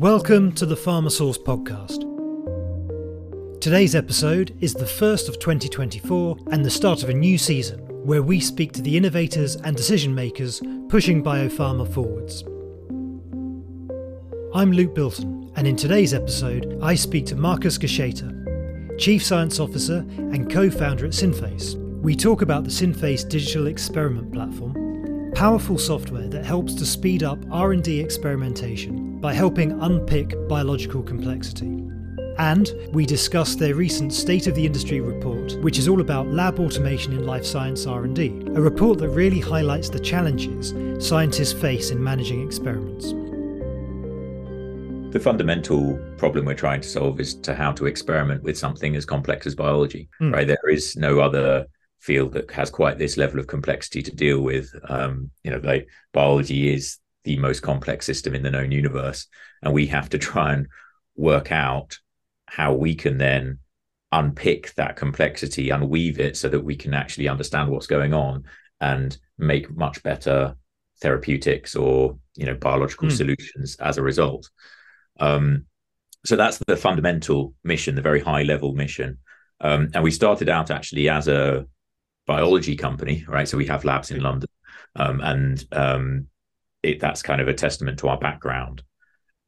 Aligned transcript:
Welcome 0.00 0.52
to 0.52 0.64
the 0.64 0.76
PharmaSource 0.76 1.36
podcast. 1.36 2.00
Today's 3.60 3.94
episode 3.94 4.56
is 4.62 4.72
the 4.72 4.86
first 4.86 5.28
of 5.28 5.38
2024 5.38 6.38
and 6.52 6.64
the 6.64 6.70
start 6.70 7.02
of 7.02 7.10
a 7.10 7.12
new 7.12 7.36
season 7.36 7.80
where 8.06 8.22
we 8.22 8.40
speak 8.40 8.72
to 8.72 8.80
the 8.80 8.96
innovators 8.96 9.56
and 9.56 9.76
decision 9.76 10.14
makers 10.14 10.62
pushing 10.88 11.22
biopharma 11.22 11.86
forwards. 11.92 12.44
I'm 14.54 14.72
Luke 14.72 14.94
Bilton, 14.94 15.52
and 15.56 15.66
in 15.66 15.76
today's 15.76 16.14
episode, 16.14 16.78
I 16.80 16.94
speak 16.94 17.26
to 17.26 17.36
Markus 17.36 17.76
Gershater, 17.76 18.98
Chief 18.98 19.22
Science 19.22 19.60
Officer 19.60 19.98
and 20.16 20.50
co 20.50 20.70
founder 20.70 21.04
at 21.04 21.12
Synthace. 21.12 21.74
We 22.00 22.16
talk 22.16 22.40
about 22.40 22.64
the 22.64 22.70
Synthace 22.70 23.28
digital 23.28 23.66
experiment 23.66 24.32
platform, 24.32 25.30
powerful 25.34 25.76
software 25.76 26.28
that 26.28 26.46
helps 26.46 26.72
to 26.76 26.86
speed 26.86 27.22
up 27.22 27.38
R&D 27.50 28.00
experimentation 28.00 29.09
by 29.20 29.34
helping 29.34 29.80
unpick 29.82 30.34
biological 30.48 31.02
complexity. 31.02 31.90
And 32.38 32.72
we 32.92 33.04
discuss 33.04 33.54
their 33.54 33.74
recent 33.74 34.14
State 34.14 34.46
of 34.46 34.54
the 34.54 34.64
Industry 34.64 35.00
report, 35.00 35.56
which 35.60 35.78
is 35.78 35.88
all 35.88 36.00
about 36.00 36.28
lab 36.28 36.58
automation 36.58 37.12
in 37.12 37.26
life 37.26 37.44
science 37.44 37.86
R&D, 37.86 38.28
a 38.54 38.60
report 38.60 38.98
that 38.98 39.10
really 39.10 39.40
highlights 39.40 39.90
the 39.90 40.00
challenges 40.00 40.72
scientists 41.06 41.52
face 41.52 41.90
in 41.90 42.02
managing 42.02 42.46
experiments. 42.46 43.12
The 45.12 45.20
fundamental 45.20 45.98
problem 46.16 46.46
we're 46.46 46.54
trying 46.54 46.80
to 46.80 46.88
solve 46.88 47.20
is 47.20 47.34
to 47.40 47.54
how 47.54 47.72
to 47.72 47.86
experiment 47.86 48.42
with 48.42 48.56
something 48.56 48.96
as 48.96 49.04
complex 49.04 49.46
as 49.46 49.54
biology, 49.54 50.08
mm. 50.20 50.32
right? 50.32 50.46
There 50.46 50.68
is 50.70 50.96
no 50.96 51.20
other 51.20 51.66
field 51.98 52.32
that 52.32 52.50
has 52.52 52.70
quite 52.70 52.98
this 52.98 53.16
level 53.16 53.38
of 53.38 53.48
complexity 53.48 54.02
to 54.02 54.14
deal 54.14 54.40
with. 54.40 54.72
Um, 54.88 55.30
you 55.42 55.50
know, 55.50 55.60
like 55.62 55.88
biology 56.12 56.72
is 56.72 56.98
the 57.24 57.38
most 57.38 57.60
complex 57.60 58.06
system 58.06 58.34
in 58.34 58.42
the 58.42 58.50
known 58.50 58.70
universe, 58.70 59.26
and 59.62 59.72
we 59.72 59.86
have 59.86 60.08
to 60.10 60.18
try 60.18 60.52
and 60.52 60.66
work 61.16 61.52
out 61.52 61.98
how 62.46 62.72
we 62.72 62.94
can 62.94 63.18
then 63.18 63.58
unpick 64.12 64.74
that 64.74 64.96
complexity, 64.96 65.68
unweave 65.68 66.18
it 66.18 66.36
so 66.36 66.48
that 66.48 66.64
we 66.64 66.74
can 66.74 66.94
actually 66.94 67.28
understand 67.28 67.70
what's 67.70 67.86
going 67.86 68.12
on 68.12 68.44
and 68.80 69.18
make 69.38 69.70
much 69.70 70.02
better 70.02 70.56
therapeutics 71.00 71.74
or 71.74 72.18
you 72.36 72.46
know 72.46 72.54
biological 72.54 73.08
mm. 73.08 73.16
solutions 73.16 73.76
as 73.76 73.98
a 73.98 74.02
result. 74.02 74.50
Um, 75.18 75.66
so 76.24 76.36
that's 76.36 76.58
the 76.66 76.76
fundamental 76.76 77.54
mission, 77.64 77.94
the 77.94 78.02
very 78.02 78.20
high 78.20 78.42
level 78.42 78.74
mission. 78.74 79.18
Um, 79.60 79.90
and 79.94 80.02
we 80.02 80.10
started 80.10 80.48
out 80.48 80.70
actually 80.70 81.08
as 81.08 81.28
a 81.28 81.66
biology 82.26 82.76
company, 82.76 83.24
right? 83.28 83.48
So 83.48 83.56
we 83.56 83.66
have 83.66 83.84
labs 83.84 84.10
in 84.10 84.20
London, 84.20 84.48
um, 84.96 85.20
and 85.20 85.64
um, 85.72 86.26
it, 86.82 87.00
that's 87.00 87.22
kind 87.22 87.40
of 87.40 87.48
a 87.48 87.54
testament 87.54 87.98
to 88.00 88.08
our 88.08 88.18
background. 88.18 88.82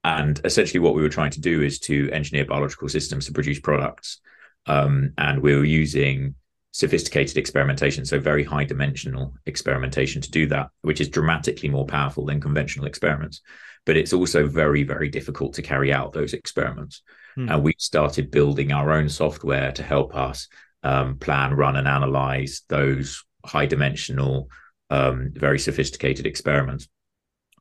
And 0.04 0.40
essentially, 0.44 0.80
what 0.80 0.94
we 0.94 1.02
were 1.02 1.08
trying 1.08 1.30
to 1.32 1.40
do 1.40 1.62
is 1.62 1.78
to 1.80 2.10
engineer 2.10 2.44
biological 2.44 2.88
systems 2.88 3.26
to 3.26 3.32
produce 3.32 3.60
products. 3.60 4.20
Um, 4.66 5.12
and 5.18 5.42
we 5.42 5.56
were 5.56 5.64
using 5.64 6.34
sophisticated 6.72 7.36
experimentation, 7.36 8.04
so 8.04 8.18
very 8.18 8.42
high 8.42 8.64
dimensional 8.64 9.34
experimentation 9.46 10.22
to 10.22 10.30
do 10.30 10.46
that, 10.46 10.70
which 10.80 11.00
is 11.00 11.08
dramatically 11.08 11.68
more 11.68 11.86
powerful 11.86 12.24
than 12.24 12.40
conventional 12.40 12.86
experiments. 12.86 13.42
But 13.84 13.96
it's 13.96 14.12
also 14.12 14.46
very, 14.46 14.82
very 14.82 15.08
difficult 15.08 15.54
to 15.54 15.62
carry 15.62 15.92
out 15.92 16.12
those 16.12 16.32
experiments. 16.32 17.02
Hmm. 17.34 17.48
And 17.48 17.62
we 17.62 17.74
started 17.78 18.30
building 18.30 18.72
our 18.72 18.90
own 18.92 19.08
software 19.08 19.72
to 19.72 19.82
help 19.82 20.14
us 20.16 20.48
um, 20.82 21.18
plan, 21.18 21.54
run, 21.54 21.76
and 21.76 21.86
analyze 21.86 22.62
those 22.68 23.24
high 23.44 23.66
dimensional, 23.66 24.48
um, 24.90 25.32
very 25.34 25.58
sophisticated 25.58 26.26
experiments. 26.26 26.88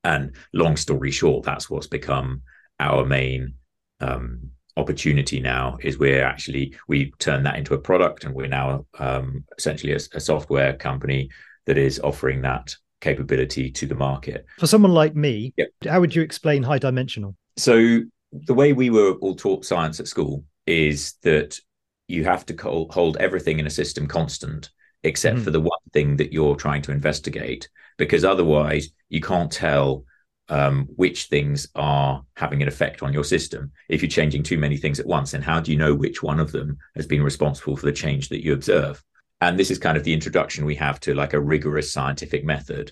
And 0.03 0.35
long 0.53 0.77
story 0.77 1.11
short, 1.11 1.44
that's 1.45 1.69
what's 1.69 1.88
become 1.88 2.41
our 2.80 3.05
main 3.05 3.53
um, 3.99 4.52
opportunity 4.77 5.39
now 5.39 5.77
is 5.81 5.99
we're 5.99 6.23
actually 6.23 6.75
we 6.88 7.11
turn 7.19 7.43
that 7.43 7.58
into 7.58 7.73
a 7.73 7.77
product 7.77 8.23
and 8.23 8.33
we're 8.33 8.48
now 8.48 8.86
um, 8.99 9.43
essentially 9.58 9.93
a, 9.93 9.99
a, 10.14 10.20
software 10.20 10.73
company 10.73 11.30
that 11.65 11.77
is 11.77 11.99
offering 11.99 12.42
that 12.42 12.73
capability 13.02 13.70
to 13.70 13.86
the 13.86 13.95
market 13.95 14.45
for 14.59 14.67
someone 14.67 14.93
like 14.93 15.15
me 15.15 15.53
yep. 15.58 15.70
how 15.87 15.99
would 15.99 16.15
you 16.15 16.21
explain 16.21 16.64
high 16.64 16.77
dimensional 16.77 17.36
so 17.58 17.99
the 18.31 18.53
way 18.53 18.73
we 18.73 18.89
were 18.89 19.14
all 19.15 19.36
taught 19.36 19.65
science 19.65 19.99
at 19.99 20.08
school 20.08 20.43
is 20.67 21.15
that 21.23 21.59
you 22.08 22.23
have 22.23 22.45
to 22.45 22.55
hold 22.92 23.17
everything 23.17 23.59
in 23.59 23.67
a 23.67 23.71
system 23.71 24.08
constant 24.08 24.70
except 25.03 25.39
mm. 25.39 25.43
for 25.43 25.52
the 25.52 25.59
one 25.59 25.80
thing 25.93 26.15
that 26.15 26.31
you're 26.31 26.55
trying 26.55 26.81
to 26.81 26.92
investigate 26.92 27.67
because 28.02 28.26
otherwise 28.26 28.89
you 29.10 29.22
can't 29.22 29.52
tell 29.52 30.06
um, 30.50 30.88
which 30.95 31.26
things 31.26 31.67
are 31.76 32.23
having 32.36 32.64
an 32.64 32.67
effect 32.67 33.04
on 33.04 33.14
your 33.14 33.23
system. 33.23 33.72
If 33.89 34.02
you're 34.02 34.10
changing 34.10 34.42
too 34.42 34.58
many 34.58 34.76
things 34.76 35.00
at 35.00 35.06
once, 35.06 35.36
and 35.36 35.44
how 35.44 35.60
do 35.60 35.72
you 35.72 35.78
know 35.78 35.94
which 35.94 36.23
one 36.23 36.39
of 36.39 36.52
them 36.52 36.80
has 36.95 37.06
been 37.06 37.22
responsible 37.22 37.78
for 37.78 37.86
the 37.86 37.92
change 37.92 38.30
that 38.30 38.44
you 38.44 38.54
observe? 38.54 39.04
And 39.39 39.58
this 39.58 39.70
is 39.70 39.78
kind 39.78 39.98
of 39.98 40.04
the 40.04 40.14
introduction 40.14 40.66
we 40.66 40.73
have 40.78 41.00
to 41.02 41.14
like 41.14 41.34
a 41.34 41.39
rigorous 41.39 41.94
scientific 41.94 42.44
method. 42.44 42.92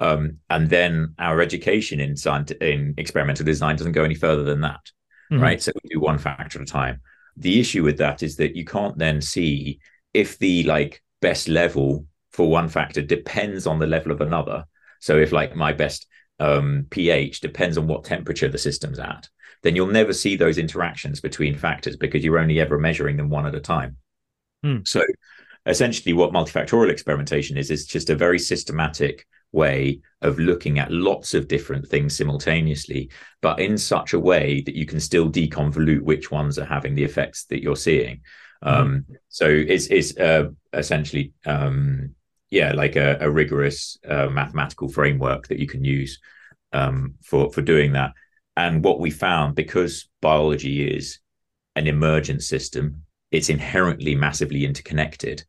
Um, 0.00 0.38
and 0.48 0.70
then 0.70 1.14
our 1.18 1.42
education 1.42 2.00
in 2.00 2.16
science 2.16 2.50
in 2.52 2.94
experimental 2.96 3.44
design 3.44 3.76
doesn't 3.76 3.92
go 3.92 4.02
any 4.04 4.14
further 4.14 4.44
than 4.44 4.62
that, 4.62 4.80
mm-hmm. 5.30 5.42
right? 5.42 5.60
So 5.60 5.72
we 5.74 5.90
do 5.90 6.00
one 6.00 6.16
factor 6.16 6.58
at 6.58 6.62
a 6.62 6.72
time. 6.72 7.02
The 7.36 7.60
issue 7.60 7.84
with 7.84 7.98
that 7.98 8.22
is 8.22 8.36
that 8.36 8.56
you 8.56 8.64
can't 8.64 8.96
then 8.96 9.20
see 9.20 9.78
if 10.14 10.38
the 10.38 10.62
like 10.62 11.02
best 11.20 11.48
level 11.48 12.06
for 12.38 12.48
one 12.48 12.68
factor 12.68 13.02
depends 13.02 13.66
on 13.66 13.80
the 13.80 13.86
level 13.88 14.12
of 14.12 14.20
another. 14.20 14.64
So 15.00 15.18
if 15.18 15.32
like 15.32 15.56
my 15.56 15.72
best 15.72 16.06
um, 16.38 16.86
pH 16.88 17.40
depends 17.40 17.76
on 17.76 17.88
what 17.88 18.04
temperature 18.04 18.48
the 18.48 18.58
system's 18.58 19.00
at, 19.00 19.28
then 19.64 19.74
you'll 19.74 19.88
never 19.88 20.12
see 20.12 20.36
those 20.36 20.56
interactions 20.56 21.20
between 21.20 21.58
factors 21.58 21.96
because 21.96 22.24
you're 22.24 22.38
only 22.38 22.60
ever 22.60 22.78
measuring 22.78 23.16
them 23.16 23.28
one 23.28 23.44
at 23.44 23.56
a 23.56 23.60
time. 23.60 23.96
Hmm. 24.62 24.78
So 24.84 25.02
essentially 25.66 26.12
what 26.12 26.30
multifactorial 26.30 26.92
experimentation 26.92 27.56
is 27.56 27.72
is 27.72 27.86
just 27.86 28.08
a 28.08 28.14
very 28.14 28.38
systematic 28.38 29.26
way 29.50 29.98
of 30.22 30.38
looking 30.38 30.78
at 30.78 30.92
lots 30.92 31.34
of 31.34 31.48
different 31.48 31.88
things 31.88 32.16
simultaneously 32.16 33.10
but 33.40 33.58
in 33.58 33.76
such 33.76 34.12
a 34.12 34.20
way 34.20 34.60
that 34.60 34.76
you 34.76 34.86
can 34.86 35.00
still 35.00 35.28
deconvolute 35.28 36.02
which 36.02 36.30
ones 36.30 36.56
are 36.56 36.66
having 36.66 36.94
the 36.94 37.02
effects 37.02 37.46
that 37.46 37.62
you're 37.62 37.74
seeing 37.74 38.20
mm-hmm. 38.62 38.68
um, 38.68 39.06
so 39.28 39.46
it's, 39.48 39.88
it's 39.88 40.16
uh, 40.18 40.48
essentially 40.72 41.32
um, 41.44 42.14
yeah, 42.50 42.72
like 42.72 42.96
a, 42.96 43.18
a 43.20 43.30
rigorous 43.30 43.98
uh, 44.08 44.28
mathematical 44.28 44.88
framework 44.88 45.48
that 45.48 45.58
you 45.58 45.66
can 45.66 45.84
use 45.84 46.18
um, 46.72 47.14
for 47.22 47.52
for 47.52 47.62
doing 47.62 47.92
that. 47.92 48.12
And 48.56 48.82
what 48.82 49.00
we 49.00 49.10
found, 49.10 49.54
because 49.54 50.08
biology 50.20 50.88
is 50.88 51.20
an 51.76 51.86
emergent 51.86 52.42
system, 52.42 53.04
it's 53.30 53.48
inherently 53.48 54.14
massively 54.14 54.64
interconnected. 54.64 55.44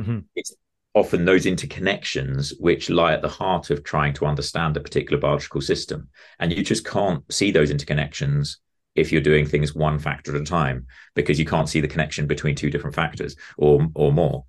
Mm-hmm. 0.00 0.20
It's 0.34 0.54
often 0.94 1.24
those 1.24 1.44
interconnections 1.44 2.52
which 2.58 2.90
lie 2.90 3.12
at 3.12 3.22
the 3.22 3.28
heart 3.28 3.70
of 3.70 3.84
trying 3.84 4.12
to 4.14 4.26
understand 4.26 4.76
a 4.76 4.80
particular 4.80 5.20
biological 5.20 5.60
system. 5.60 6.08
And 6.40 6.52
you 6.52 6.64
just 6.64 6.84
can't 6.84 7.22
see 7.32 7.50
those 7.50 7.70
interconnections 7.70 8.56
if 8.94 9.12
you're 9.12 9.20
doing 9.20 9.46
things 9.46 9.74
one 9.74 9.98
factor 9.98 10.34
at 10.34 10.42
a 10.42 10.44
time 10.44 10.86
because 11.14 11.38
you 11.38 11.44
can't 11.44 11.68
see 11.68 11.80
the 11.80 11.86
connection 11.86 12.26
between 12.26 12.56
two 12.56 12.70
different 12.70 12.96
factors 12.96 13.36
or 13.56 13.86
or 13.94 14.12
more. 14.12 14.44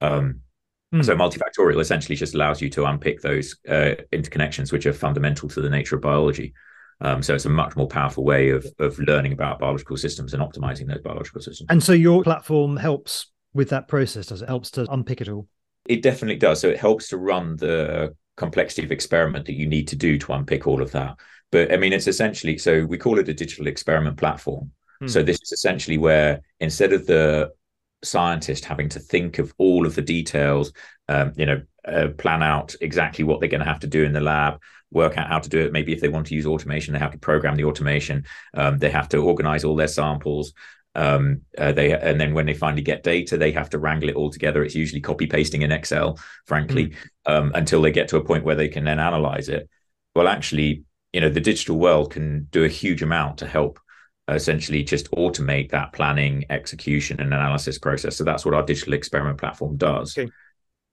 Um, 0.00 0.40
Mm. 0.94 1.04
So 1.04 1.14
multifactorial 1.14 1.80
essentially 1.80 2.16
just 2.16 2.34
allows 2.34 2.62
you 2.62 2.70
to 2.70 2.86
unpick 2.86 3.20
those 3.20 3.56
uh, 3.68 3.94
interconnections, 4.12 4.72
which 4.72 4.86
are 4.86 4.92
fundamental 4.92 5.48
to 5.50 5.60
the 5.60 5.68
nature 5.68 5.96
of 5.96 6.02
biology. 6.02 6.54
Um, 7.00 7.22
so 7.22 7.34
it's 7.34 7.44
a 7.44 7.50
much 7.50 7.76
more 7.76 7.86
powerful 7.86 8.24
way 8.24 8.50
of 8.50 8.66
of 8.78 8.98
learning 8.98 9.32
about 9.32 9.58
biological 9.60 9.96
systems 9.96 10.34
and 10.34 10.42
optimizing 10.42 10.88
those 10.88 11.02
biological 11.02 11.40
systems. 11.40 11.68
And 11.70 11.82
so 11.82 11.92
your 11.92 12.22
platform 12.22 12.76
helps 12.76 13.30
with 13.52 13.68
that 13.70 13.88
process, 13.88 14.26
does 14.26 14.42
it? 14.42 14.48
Helps 14.48 14.70
to 14.72 14.90
unpick 14.90 15.20
it 15.20 15.28
all. 15.28 15.46
It 15.86 16.02
definitely 16.02 16.36
does. 16.38 16.60
So 16.60 16.68
it 16.68 16.78
helps 16.78 17.08
to 17.08 17.18
run 17.18 17.56
the 17.56 18.14
complexity 18.36 18.84
of 18.84 18.92
experiment 18.92 19.46
that 19.46 19.54
you 19.54 19.66
need 19.66 19.88
to 19.88 19.96
do 19.96 20.18
to 20.18 20.32
unpick 20.32 20.66
all 20.66 20.82
of 20.82 20.90
that. 20.92 21.16
But 21.50 21.72
I 21.72 21.76
mean, 21.76 21.92
it's 21.92 22.06
essentially 22.06 22.58
so 22.58 22.84
we 22.84 22.98
call 22.98 23.18
it 23.18 23.28
a 23.28 23.34
digital 23.34 23.66
experiment 23.66 24.16
platform. 24.16 24.72
Mm. 25.02 25.10
So 25.10 25.22
this 25.22 25.38
is 25.42 25.52
essentially 25.52 25.98
where 25.98 26.40
instead 26.60 26.92
of 26.92 27.06
the 27.06 27.52
scientist 28.02 28.64
having 28.64 28.88
to 28.90 29.00
think 29.00 29.38
of 29.38 29.52
all 29.58 29.86
of 29.86 29.94
the 29.94 30.02
details, 30.02 30.72
um, 31.08 31.32
you 31.36 31.46
know, 31.46 31.62
uh, 31.84 32.08
plan 32.18 32.42
out 32.42 32.74
exactly 32.80 33.24
what 33.24 33.40
they're 33.40 33.48
going 33.48 33.60
to 33.60 33.66
have 33.66 33.80
to 33.80 33.86
do 33.86 34.04
in 34.04 34.12
the 34.12 34.20
lab, 34.20 34.60
work 34.90 35.16
out 35.16 35.28
how 35.28 35.38
to 35.38 35.48
do 35.48 35.60
it. 35.60 35.72
Maybe 35.72 35.92
if 35.92 36.00
they 36.00 36.08
want 36.08 36.26
to 36.26 36.34
use 36.34 36.46
automation, 36.46 36.92
they 36.92 36.98
have 36.98 37.12
to 37.12 37.18
program 37.18 37.56
the 37.56 37.64
automation. 37.64 38.24
Um, 38.54 38.78
they 38.78 38.90
have 38.90 39.08
to 39.10 39.18
organize 39.18 39.64
all 39.64 39.76
their 39.76 39.88
samples. 39.88 40.52
Um, 40.94 41.42
uh, 41.56 41.72
they 41.72 41.92
and 41.92 42.20
then 42.20 42.34
when 42.34 42.46
they 42.46 42.54
finally 42.54 42.82
get 42.82 43.02
data, 43.02 43.36
they 43.36 43.52
have 43.52 43.70
to 43.70 43.78
wrangle 43.78 44.08
it 44.08 44.16
all 44.16 44.30
together. 44.30 44.64
It's 44.64 44.74
usually 44.74 45.00
copy 45.00 45.26
pasting 45.26 45.62
in 45.62 45.70
Excel, 45.70 46.18
frankly, 46.46 46.94
mm. 47.26 47.50
until 47.54 47.82
they 47.82 47.92
get 47.92 48.08
to 48.08 48.16
a 48.16 48.24
point 48.24 48.44
where 48.44 48.56
they 48.56 48.68
can 48.68 48.84
then 48.84 48.98
analyze 48.98 49.48
it. 49.48 49.68
Well, 50.14 50.28
actually, 50.28 50.84
you 51.12 51.20
know, 51.20 51.28
the 51.28 51.40
digital 51.40 51.78
world 51.78 52.10
can 52.12 52.48
do 52.50 52.64
a 52.64 52.68
huge 52.68 53.02
amount 53.02 53.38
to 53.38 53.46
help 53.46 53.78
essentially 54.28 54.82
just 54.82 55.10
automate 55.12 55.70
that 55.70 55.92
planning, 55.92 56.44
execution, 56.50 57.20
and 57.20 57.32
analysis 57.32 57.78
process. 57.78 58.16
So 58.16 58.24
that's 58.24 58.44
what 58.44 58.54
our 58.54 58.62
digital 58.62 58.94
experiment 58.94 59.38
platform 59.38 59.76
does. 59.76 60.16
Okay. 60.16 60.30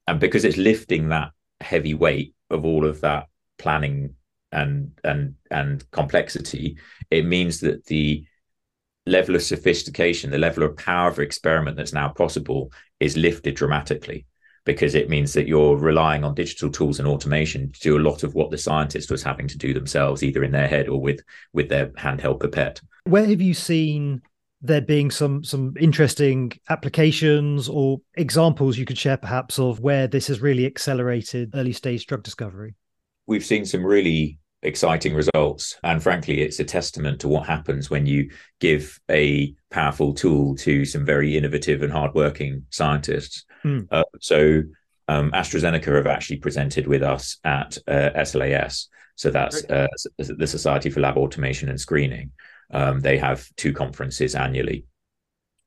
And 0.08 0.20
because 0.20 0.46
it's 0.46 0.58
lifting 0.58 1.10
that 1.10 1.32
heavy 1.62 1.94
weight 1.94 2.34
of 2.50 2.66
all 2.66 2.86
of 2.86 3.02
that 3.02 3.28
planning 3.58 4.16
and 4.52 4.92
and 5.04 5.36
and 5.52 5.90
complexity, 5.92 6.78
it 7.10 7.26
means 7.26 7.60
that 7.62 7.86
the 7.86 8.26
level 9.06 9.36
of 9.36 9.44
sophistication, 9.44 10.32
the 10.32 10.38
level 10.38 10.64
of 10.64 10.78
power 10.78 11.10
of 11.10 11.20
experiment 11.20 11.78
that's 11.78 11.94
now 11.94 12.10
possible 12.10 12.72
is 13.00 13.18
lifted 13.18 13.56
dramatically 13.56 14.26
because 14.66 14.96
it 14.96 15.10
means 15.10 15.34
that 15.34 15.48
you're 15.48 15.78
relying 15.78 16.24
on 16.24 16.34
digital 16.34 16.72
tools 16.72 16.98
and 16.98 17.08
automation 17.08 17.72
to 17.72 17.80
do 17.82 17.98
a 17.98 18.00
lot 18.00 18.24
of 18.24 18.34
what 18.34 18.50
the 18.50 18.58
scientist 18.58 19.12
was 19.12 19.22
having 19.22 19.48
to 19.48 19.58
do 19.58 19.74
themselves, 19.74 20.24
either 20.24 20.44
in 20.44 20.52
their 20.52 20.68
head 20.68 20.90
or 20.90 21.00
with 21.00 21.22
with 21.54 21.70
their 21.70 21.88
handheld 21.90 22.40
pipette. 22.40 22.82
Where 23.06 23.26
have 23.26 23.42
you 23.42 23.54
seen 23.54 24.22
there 24.62 24.82
being 24.82 25.12
some 25.12 25.44
some 25.44 25.76
interesting 25.80 26.52
applications 26.70 27.70
or 27.70 28.02
examples 28.16 28.78
you 28.78 28.86
could 28.86 28.98
share 28.98 29.18
perhaps 29.18 29.60
of 29.60 29.80
where 29.80 30.08
this 30.08 30.28
has 30.28 30.42
really 30.42 30.66
accelerated 30.66 31.52
early 31.54 31.74
stage 31.74 32.08
drug 32.08 32.24
discovery? 32.24 32.76
We've 33.28 33.46
seen 33.46 33.66
some 33.66 33.86
really 33.86 34.40
exciting 34.64 35.14
results. 35.14 35.78
And 35.84 36.02
frankly, 36.02 36.42
it's 36.42 36.60
a 36.60 36.64
testament 36.64 37.22
to 37.22 37.28
what 37.28 37.46
happens 37.46 37.90
when 37.90 38.06
you 38.06 38.32
give 38.60 39.00
a 39.10 39.54
powerful 39.70 40.14
tool 40.14 40.56
to 40.58 40.84
some 40.86 41.06
very 41.06 41.38
innovative 41.38 41.84
and 41.84 41.94
hardworking 41.94 42.66
scientists. 42.72 43.46
Mm. 43.64 43.88
Uh, 43.92 44.04
so, 44.20 44.64
um, 45.08 45.32
AstraZeneca 45.32 45.96
have 45.96 46.08
actually 46.08 46.38
presented 46.38 46.88
with 46.88 47.04
us 47.04 47.38
at 47.44 47.78
uh, 47.88 48.10
SLAS. 48.16 48.88
So 49.16 49.30
that's 49.30 49.64
uh, 49.66 49.88
the 50.18 50.48
Society 50.48 50.90
for 50.90 51.00
Lab 51.00 51.18
Automation 51.18 51.70
and 51.70 51.80
Screening. 51.80 52.32
Um, 52.72 53.00
they 53.00 53.18
have 53.18 53.48
two 53.56 53.74
conferences 53.74 54.36
annually. 54.36 54.86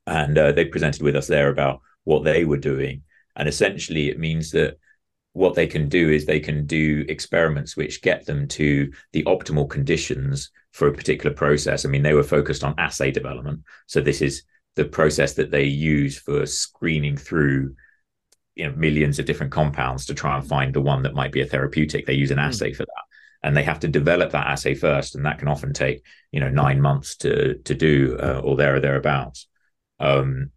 And 0.07 0.37
uh, 0.39 0.53
they 0.53 0.65
presented 0.65 1.03
with 1.03 1.17
us 1.17 1.27
there 1.27 1.49
about 1.49 1.81
what 2.05 2.25
they 2.25 2.45
were 2.45 2.59
doing. 2.59 3.03
And 3.37 3.49
essentially, 3.49 4.09
it 4.09 4.19
means 4.19 4.51
that 4.53 4.79
what 5.33 5.55
they 5.55 5.67
can 5.67 5.89
do 5.89 6.11
is 6.11 6.25
they 6.25 6.41
can 6.41 6.67
do 6.67 7.05
experiments 7.09 7.77
which 7.77 8.03
get 8.03 8.27
them 8.27 8.49
to 8.49 8.91
the 9.13 9.23
optimal 9.25 9.69
conditions 9.69 10.51
for 10.73 10.89
a 10.89 10.95
particular 10.95 11.35
process. 11.35 11.85
I 11.85 11.89
mean, 11.89 12.03
they 12.03 12.15
were 12.15 12.23
focused 12.23 12.65
on 12.65 12.75
assay 12.79 13.11
development. 13.11 13.61
So 13.87 14.01
this 14.01 14.23
is 14.23 14.43
the 14.75 14.85
process 14.85 15.35
that 15.35 15.51
they 15.51 15.65
use 15.65 16.19
for 16.19 16.47
screening 16.47 17.17
through 17.17 17.75
you 18.59 18.67
know 18.67 18.75
millions 18.77 19.19
of 19.19 19.25
different 19.25 19.53
compounds 19.53 20.05
to 20.07 20.15
try 20.15 20.37
and 20.37 20.47
find 20.47 20.75
the 20.75 20.81
one 20.81 21.03
that 21.05 21.15
might 21.15 21.33
be 21.33 21.41
a 21.41 21.47
therapeutic. 21.47 22.07
They 22.07 22.15
use 22.15 22.31
an 22.31 22.39
mm. 22.39 22.49
assay 22.49 22.73
for 22.73 22.85
that. 22.85 23.05
And 23.43 23.57
they 23.57 23.63
have 23.63 23.81
to 23.81 23.89
develop 23.89 24.33
that 24.33 24.49
assay 24.49 24.75
first, 24.75 25.15
and 25.15 25.25
that 25.25 25.39
can 25.39 25.49
often 25.49 25.73
take, 25.73 26.05
you 26.33 26.41
know, 26.41 26.51
nine 26.51 26.81
months 26.81 27.17
to 27.19 27.59
to 27.59 27.75
do, 27.75 28.19
uh, 28.21 28.41
or 28.43 28.57
there 28.57 28.77
or 28.77 28.81
thereabouts. 28.81 29.47
Um, 30.01 30.51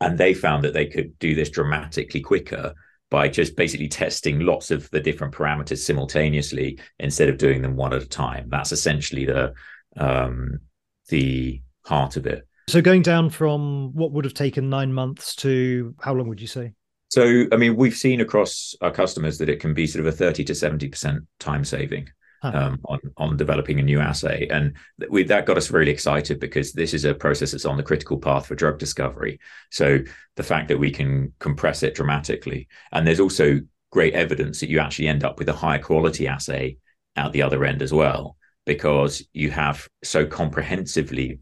and 0.00 0.18
they 0.18 0.34
found 0.34 0.64
that 0.64 0.74
they 0.74 0.86
could 0.86 1.18
do 1.18 1.34
this 1.34 1.50
dramatically 1.50 2.20
quicker 2.20 2.74
by 3.10 3.28
just 3.28 3.56
basically 3.56 3.88
testing 3.88 4.40
lots 4.40 4.70
of 4.70 4.88
the 4.90 5.00
different 5.00 5.34
parameters 5.34 5.78
simultaneously 5.78 6.78
instead 6.98 7.28
of 7.28 7.38
doing 7.38 7.60
them 7.60 7.76
one 7.76 7.92
at 7.92 8.02
a 8.02 8.08
time. 8.08 8.46
That's 8.48 8.72
essentially 8.72 9.24
the 9.24 9.52
um, 9.96 10.60
the 11.08 11.60
heart 11.84 12.16
of 12.16 12.26
it. 12.26 12.46
So 12.68 12.80
going 12.80 13.02
down 13.02 13.30
from 13.30 13.92
what 13.94 14.12
would 14.12 14.24
have 14.24 14.34
taken 14.34 14.70
nine 14.70 14.92
months 14.92 15.34
to 15.36 15.94
how 16.00 16.14
long 16.14 16.28
would 16.28 16.40
you 16.40 16.46
say? 16.46 16.74
So 17.10 17.44
I 17.52 17.56
mean, 17.56 17.76
we've 17.76 17.94
seen 17.94 18.20
across 18.20 18.74
our 18.80 18.90
customers 18.90 19.38
that 19.38 19.48
it 19.48 19.60
can 19.60 19.74
be 19.74 19.86
sort 19.86 20.06
of 20.06 20.12
a 20.12 20.16
thirty 20.16 20.44
to 20.44 20.54
seventy 20.54 20.88
percent 20.88 21.24
time 21.38 21.64
saving 21.64 22.08
huh. 22.42 22.52
um, 22.54 22.80
on 22.86 23.00
on 23.16 23.36
developing 23.36 23.78
a 23.80 23.82
new 23.82 24.00
assay, 24.00 24.48
and 24.48 24.74
we, 25.10 25.24
that 25.24 25.46
got 25.46 25.58
us 25.58 25.70
really 25.70 25.90
excited 25.90 26.40
because 26.40 26.72
this 26.72 26.94
is 26.94 27.04
a 27.04 27.14
process 27.14 27.50
that's 27.50 27.64
on 27.66 27.76
the 27.76 27.82
critical 27.82 28.18
path 28.18 28.46
for 28.46 28.54
drug 28.54 28.78
discovery. 28.78 29.40
So 29.70 29.98
the 30.36 30.42
fact 30.42 30.68
that 30.68 30.78
we 30.78 30.90
can 30.90 31.32
compress 31.40 31.82
it 31.82 31.94
dramatically, 31.94 32.68
and 32.92 33.06
there's 33.06 33.20
also 33.20 33.60
great 33.90 34.14
evidence 34.14 34.60
that 34.60 34.70
you 34.70 34.78
actually 34.78 35.08
end 35.08 35.24
up 35.24 35.38
with 35.38 35.48
a 35.48 35.52
higher 35.52 35.80
quality 35.80 36.28
assay 36.28 36.76
at 37.16 37.32
the 37.32 37.42
other 37.42 37.64
end 37.64 37.82
as 37.82 37.92
well 37.92 38.36
because 38.66 39.26
you 39.32 39.50
have 39.50 39.88
so 40.04 40.24
comprehensively 40.24 41.40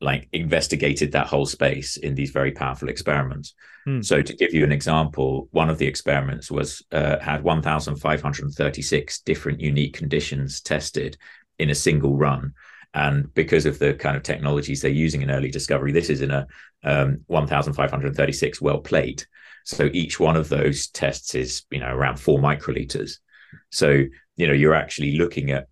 like 0.00 0.28
investigated 0.32 1.12
that 1.12 1.26
whole 1.26 1.46
space 1.46 1.96
in 1.96 2.14
these 2.14 2.30
very 2.30 2.52
powerful 2.52 2.88
experiments. 2.88 3.54
Hmm. 3.84 4.02
So 4.02 4.22
to 4.22 4.34
give 4.34 4.52
you 4.52 4.64
an 4.64 4.72
example, 4.72 5.48
one 5.52 5.70
of 5.70 5.78
the 5.78 5.86
experiments 5.86 6.50
was 6.50 6.82
uh, 6.92 7.18
had 7.20 7.42
1,536 7.42 9.20
different 9.20 9.60
unique 9.60 9.96
conditions 9.96 10.60
tested 10.60 11.16
in 11.58 11.70
a 11.70 11.74
single 11.74 12.16
run. 12.16 12.52
And 12.92 13.32
because 13.34 13.66
of 13.66 13.78
the 13.78 13.94
kind 13.94 14.16
of 14.16 14.22
technologies 14.22 14.80
they're 14.80 14.90
using 14.90 15.22
in 15.22 15.30
early 15.30 15.50
discovery, 15.50 15.90
this 15.90 16.10
is 16.10 16.20
in 16.20 16.30
a 16.30 16.46
um, 16.84 17.20
1,536 17.26 18.60
well 18.60 18.78
plate. 18.78 19.26
So 19.64 19.88
each 19.92 20.20
one 20.20 20.36
of 20.36 20.48
those 20.48 20.88
tests 20.88 21.34
is, 21.34 21.62
you 21.70 21.80
know, 21.80 21.88
around 21.88 22.20
four 22.20 22.38
microliters. 22.38 23.18
So, 23.70 24.04
you 24.36 24.46
know, 24.46 24.52
you're 24.52 24.74
actually 24.74 25.16
looking 25.16 25.50
at 25.50 25.68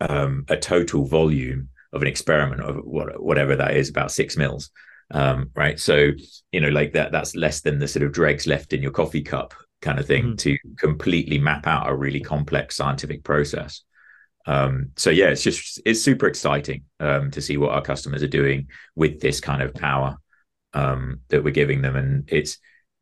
um, 0.00 0.44
a 0.48 0.56
total 0.56 1.06
volume 1.06 1.68
of 1.94 2.02
an 2.02 2.08
experiment 2.08 2.60
of 2.60 2.76
what, 2.84 3.22
whatever 3.22 3.56
that 3.56 3.76
is, 3.76 3.88
about 3.88 4.12
six 4.12 4.36
mils. 4.36 4.70
Um, 5.10 5.50
right. 5.54 5.78
So, 5.78 6.10
you 6.52 6.60
know, 6.60 6.68
like 6.68 6.92
that, 6.92 7.12
that's 7.12 7.36
less 7.36 7.60
than 7.60 7.78
the 7.78 7.88
sort 7.88 8.02
of 8.02 8.12
dregs 8.12 8.46
left 8.46 8.72
in 8.72 8.82
your 8.82 8.90
coffee 8.90 9.22
cup 9.22 9.54
kind 9.80 9.98
of 9.98 10.06
thing 10.06 10.24
mm-hmm. 10.24 10.36
to 10.36 10.58
completely 10.78 11.38
map 11.38 11.66
out 11.66 11.88
a 11.88 11.94
really 11.94 12.20
complex 12.20 12.76
scientific 12.76 13.22
process. 13.22 13.82
Um, 14.46 14.90
so 14.96 15.10
yeah, 15.10 15.28
it's 15.28 15.42
just 15.42 15.80
it's 15.86 16.02
super 16.02 16.26
exciting 16.26 16.84
um, 17.00 17.30
to 17.30 17.40
see 17.40 17.56
what 17.56 17.70
our 17.70 17.82
customers 17.82 18.22
are 18.22 18.28
doing 18.28 18.68
with 18.94 19.20
this 19.20 19.40
kind 19.40 19.62
of 19.62 19.74
power 19.74 20.18
um, 20.74 21.20
that 21.28 21.42
we're 21.42 21.50
giving 21.50 21.80
them, 21.80 21.96
and 21.96 22.28
it's 22.30 22.58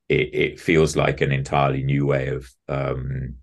it, 0.09 0.35
it, 0.35 0.61
feels 0.61 0.95
like 0.95 1.21
an 1.21 1.33
entirely 1.33 1.83
new 1.83 2.07
way 2.07 2.29
of 2.29 2.49
um, 2.69 3.37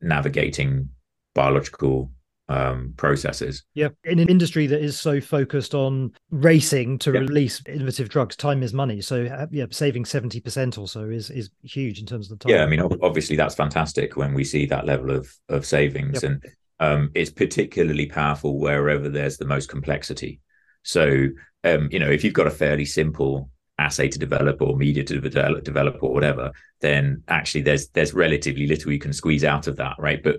navigating 0.00 0.90
biological 1.34 2.10
um, 2.48 2.94
processes. 2.96 3.64
Yeah, 3.74 3.88
in 4.04 4.18
an 4.18 4.28
industry 4.28 4.66
that 4.66 4.80
is 4.80 4.98
so 4.98 5.20
focused 5.20 5.74
on 5.74 6.12
racing 6.30 6.98
to 6.98 7.12
release 7.12 7.62
innovative 7.66 8.08
drugs, 8.08 8.36
time 8.36 8.62
is 8.62 8.72
money. 8.72 9.00
So 9.00 9.24
uh, 9.24 9.46
yeah, 9.50 9.66
saving 9.70 10.04
seventy 10.04 10.40
percent 10.40 10.78
or 10.78 10.88
so 10.88 11.04
is 11.04 11.30
is 11.30 11.50
huge 11.62 12.00
in 12.00 12.06
terms 12.06 12.30
of 12.30 12.38
the 12.38 12.44
time. 12.44 12.56
Yeah, 12.56 12.64
I 12.64 12.66
mean, 12.66 12.80
obviously 13.02 13.36
that's 13.36 13.54
fantastic 13.54 14.16
when 14.16 14.34
we 14.34 14.44
see 14.44 14.66
that 14.66 14.86
level 14.86 15.10
of 15.10 15.32
of 15.48 15.64
savings, 15.64 16.22
yep. 16.22 16.32
and 16.32 16.44
um, 16.80 17.10
it's 17.14 17.30
particularly 17.30 18.06
powerful 18.06 18.58
wherever 18.58 19.08
there's 19.08 19.38
the 19.38 19.46
most 19.46 19.68
complexity. 19.68 20.40
So 20.82 21.28
um, 21.64 21.88
you 21.90 21.98
know, 21.98 22.10
if 22.10 22.24
you've 22.24 22.34
got 22.34 22.46
a 22.46 22.50
fairly 22.50 22.84
simple 22.84 23.50
assay 23.82 24.08
to 24.08 24.18
develop 24.18 24.62
or 24.62 24.76
media 24.76 25.04
to 25.04 25.20
develop, 25.20 25.64
develop 25.64 26.02
or 26.02 26.12
whatever, 26.12 26.52
then 26.80 27.22
actually 27.28 27.62
there's 27.62 27.88
there's 27.88 28.14
relatively 28.14 28.66
little 28.66 28.92
you 28.92 28.98
can 28.98 29.12
squeeze 29.12 29.44
out 29.44 29.66
of 29.66 29.76
that, 29.76 29.96
right? 29.98 30.22
But 30.22 30.36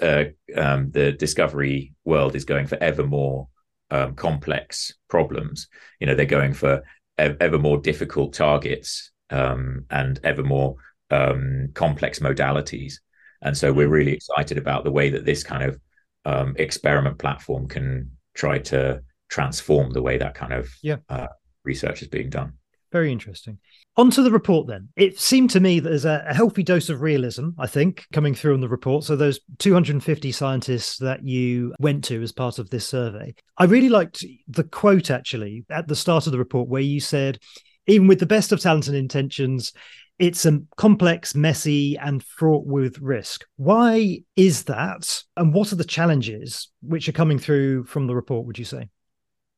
uh, 0.00 0.24
um, 0.56 0.90
the 0.92 1.12
discovery 1.12 1.92
world 2.04 2.34
is 2.34 2.44
going 2.44 2.66
for 2.66 2.78
ever 2.80 3.04
more 3.04 3.48
um, 3.90 4.14
complex 4.14 4.94
problems. 5.08 5.68
You 6.00 6.06
know, 6.06 6.14
they're 6.14 6.26
going 6.26 6.54
for 6.54 6.82
ever 7.18 7.58
more 7.58 7.78
difficult 7.78 8.32
targets 8.32 9.12
um, 9.30 9.84
and 9.90 10.18
ever 10.24 10.42
more 10.42 10.76
um, 11.10 11.68
complex 11.74 12.18
modalities. 12.18 12.94
And 13.42 13.56
so 13.56 13.72
we're 13.72 13.88
really 13.88 14.12
excited 14.12 14.58
about 14.58 14.84
the 14.84 14.90
way 14.90 15.10
that 15.10 15.24
this 15.24 15.44
kind 15.44 15.62
of 15.62 15.80
um, 16.24 16.54
experiment 16.58 17.18
platform 17.18 17.68
can 17.68 18.10
try 18.34 18.58
to 18.58 19.02
transform 19.28 19.92
the 19.92 20.02
way 20.02 20.18
that 20.18 20.34
kind 20.34 20.52
of 20.52 20.68
yeah. 20.82 20.96
uh, 21.08 21.28
research 21.64 22.02
is 22.02 22.08
being 22.08 22.30
done. 22.30 22.54
Very 22.94 23.10
interesting. 23.10 23.58
On 23.96 24.08
to 24.12 24.22
the 24.22 24.30
report 24.30 24.68
then. 24.68 24.88
It 24.94 25.18
seemed 25.18 25.50
to 25.50 25.58
me 25.58 25.80
that 25.80 25.88
there's 25.88 26.04
a, 26.04 26.32
healthy 26.32 26.62
dose 26.62 26.90
of 26.90 27.00
realism, 27.00 27.48
I 27.58 27.66
think, 27.66 28.06
coming 28.12 28.36
through 28.36 28.54
on 28.54 28.60
the 28.60 28.68
report. 28.68 29.02
So, 29.02 29.16
those 29.16 29.40
250 29.58 30.30
scientists 30.30 30.98
that 30.98 31.26
you 31.26 31.74
went 31.80 32.04
to 32.04 32.22
as 32.22 32.30
part 32.30 32.60
of 32.60 32.70
this 32.70 32.86
survey, 32.86 33.34
I 33.58 33.64
really 33.64 33.88
liked 33.88 34.24
the 34.46 34.62
quote 34.62 35.10
actually 35.10 35.64
at 35.70 35.88
the 35.88 35.96
start 35.96 36.26
of 36.26 36.32
the 36.32 36.38
report 36.38 36.68
where 36.68 36.82
you 36.82 37.00
said, 37.00 37.40
even 37.88 38.06
with 38.06 38.20
the 38.20 38.26
best 38.26 38.52
of 38.52 38.60
talent 38.60 38.86
and 38.86 38.96
intentions, 38.96 39.72
it's 40.20 40.46
a 40.46 40.60
complex, 40.76 41.34
messy, 41.34 41.98
and 41.98 42.22
fraught 42.22 42.64
with 42.64 43.00
risk. 43.00 43.44
Why 43.56 44.20
is 44.36 44.62
that? 44.64 45.20
And 45.36 45.52
what 45.52 45.72
are 45.72 45.76
the 45.76 45.82
challenges 45.82 46.70
which 46.80 47.08
are 47.08 47.12
coming 47.12 47.40
through 47.40 47.86
from 47.86 48.06
the 48.06 48.14
report, 48.14 48.46
would 48.46 48.58
you 48.60 48.64
say? 48.64 48.88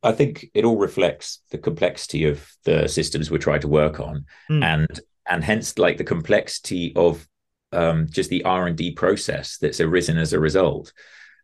I 0.06 0.12
think 0.12 0.46
it 0.54 0.64
all 0.64 0.76
reflects 0.76 1.40
the 1.50 1.58
complexity 1.58 2.24
of 2.24 2.48
the 2.64 2.88
systems 2.88 3.30
we're 3.30 3.38
trying 3.38 3.60
to 3.62 3.68
work 3.68 3.98
on, 3.98 4.24
mm. 4.50 4.62
and 4.62 5.00
and 5.28 5.42
hence 5.42 5.78
like 5.78 5.98
the 5.98 6.04
complexity 6.04 6.92
of 6.94 7.26
um, 7.72 8.06
just 8.08 8.30
the 8.30 8.44
R 8.44 8.66
and 8.66 8.76
D 8.76 8.92
process 8.92 9.58
that's 9.58 9.80
arisen 9.80 10.16
as 10.16 10.32
a 10.32 10.40
result. 10.40 10.92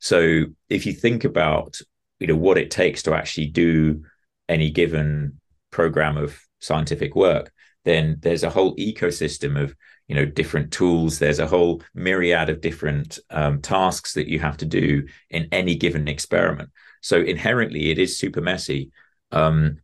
So 0.01 0.45
if 0.69 0.87
you 0.87 0.93
think 0.93 1.25
about 1.25 1.81
you 2.21 2.29
know 2.29 2.37
what 2.37 2.59
it 2.59 2.71
takes 2.71 3.03
to 3.03 3.15
actually 3.15 3.49
do 3.49 4.05
any 4.49 4.71
given 4.71 5.41
program 5.73 6.17
of 6.17 6.39
scientific 6.61 7.17
work, 7.17 7.53
then 7.85 8.19
there's 8.21 8.45
a 8.45 8.51
whole 8.51 8.77
ecosystem 8.77 9.61
of 9.61 9.75
you 10.07 10.15
know 10.15 10.25
different 10.25 10.73
tools. 10.73 11.19
There's 11.19 11.41
a 11.41 11.49
whole 11.49 11.83
myriad 11.95 12.49
of 12.49 12.61
different 12.61 13.19
um, 13.31 13.61
tasks 13.61 14.15
that 14.15 14.29
you 14.29 14.39
have 14.39 14.57
to 14.59 14.67
do 14.67 15.09
in 15.31 15.49
any 15.51 15.75
given 15.75 16.07
experiment. 16.07 16.71
So 17.03 17.21
inherently, 17.21 17.91
it 17.91 17.99
is 17.99 18.19
super 18.19 18.41
messy. 18.41 18.91
Um, 19.31 19.79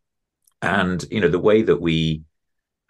and 0.63 1.05
you 1.11 1.21
know 1.21 1.29
the 1.29 1.39
way 1.39 1.63
that 1.63 1.81
we 1.81 2.23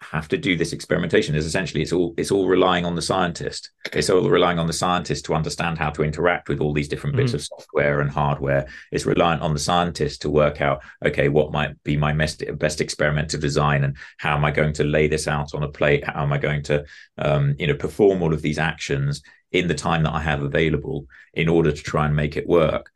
have 0.01 0.29
to 0.29 0.37
do 0.37 0.55
this 0.55 0.71
experimentation 0.71 1.35
is 1.35 1.45
essentially 1.45 1.81
it's 1.81 1.91
all 1.91 2.13
it's 2.17 2.31
all 2.31 2.47
relying 2.47 2.85
on 2.85 2.95
the 2.95 3.01
scientist. 3.01 3.71
It's 3.91 4.09
all 4.09 4.29
relying 4.29 4.57
on 4.57 4.67
the 4.67 4.73
scientist 4.73 5.25
to 5.25 5.33
understand 5.33 5.77
how 5.77 5.89
to 5.89 6.03
interact 6.03 6.47
with 6.47 6.61
all 6.61 6.73
these 6.73 6.87
different 6.87 7.17
bits 7.17 7.31
mm. 7.31 7.35
of 7.35 7.43
software 7.43 7.99
and 7.99 8.09
hardware. 8.09 8.67
It's 8.93 9.05
reliant 9.05 9.41
on 9.41 9.53
the 9.53 9.59
scientist 9.59 10.21
to 10.21 10.29
work 10.29 10.61
out 10.61 10.81
okay 11.05 11.27
what 11.27 11.51
might 11.51 11.81
be 11.83 11.97
my 11.97 12.13
best, 12.13 12.43
best 12.57 12.79
experimental 12.79 13.39
design 13.39 13.83
and 13.83 13.97
how 14.17 14.35
am 14.35 14.45
i 14.45 14.51
going 14.51 14.73
to 14.73 14.83
lay 14.83 15.07
this 15.07 15.27
out 15.27 15.53
on 15.53 15.63
a 15.63 15.67
plate? 15.67 16.05
How 16.05 16.23
am 16.23 16.31
i 16.31 16.37
going 16.37 16.63
to 16.63 16.85
um, 17.17 17.55
you 17.59 17.67
know 17.67 17.75
perform 17.75 18.21
all 18.21 18.33
of 18.33 18.41
these 18.41 18.57
actions 18.57 19.21
in 19.51 19.67
the 19.67 19.73
time 19.73 20.03
that 20.03 20.13
i 20.13 20.21
have 20.21 20.43
available 20.43 21.07
in 21.33 21.49
order 21.49 21.71
to 21.71 21.81
try 21.81 22.05
and 22.05 22.15
make 22.15 22.37
it 22.37 22.47
work 22.47 22.91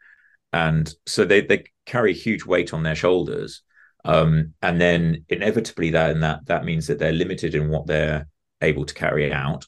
and 0.54 0.94
so 1.06 1.26
they 1.26 1.42
they 1.42 1.66
carry 1.86 2.14
huge 2.14 2.46
weight 2.46 2.74
on 2.74 2.84
their 2.84 2.96
shoulders 2.96 3.64
um, 4.06 4.54
and 4.62 4.80
then 4.80 5.26
inevitably 5.30 5.92
that 5.92 6.12
and 6.12 6.24
that 6.24 6.46
that 6.46 6.66
means 6.66 6.88
that 6.88 7.00
they're 7.00 7.12
limited 7.12 7.56
in 7.56 7.70
what 7.70 7.88
they're 7.88 8.28
able 8.62 8.86
to 8.86 8.94
carry 8.94 9.32
out. 9.32 9.66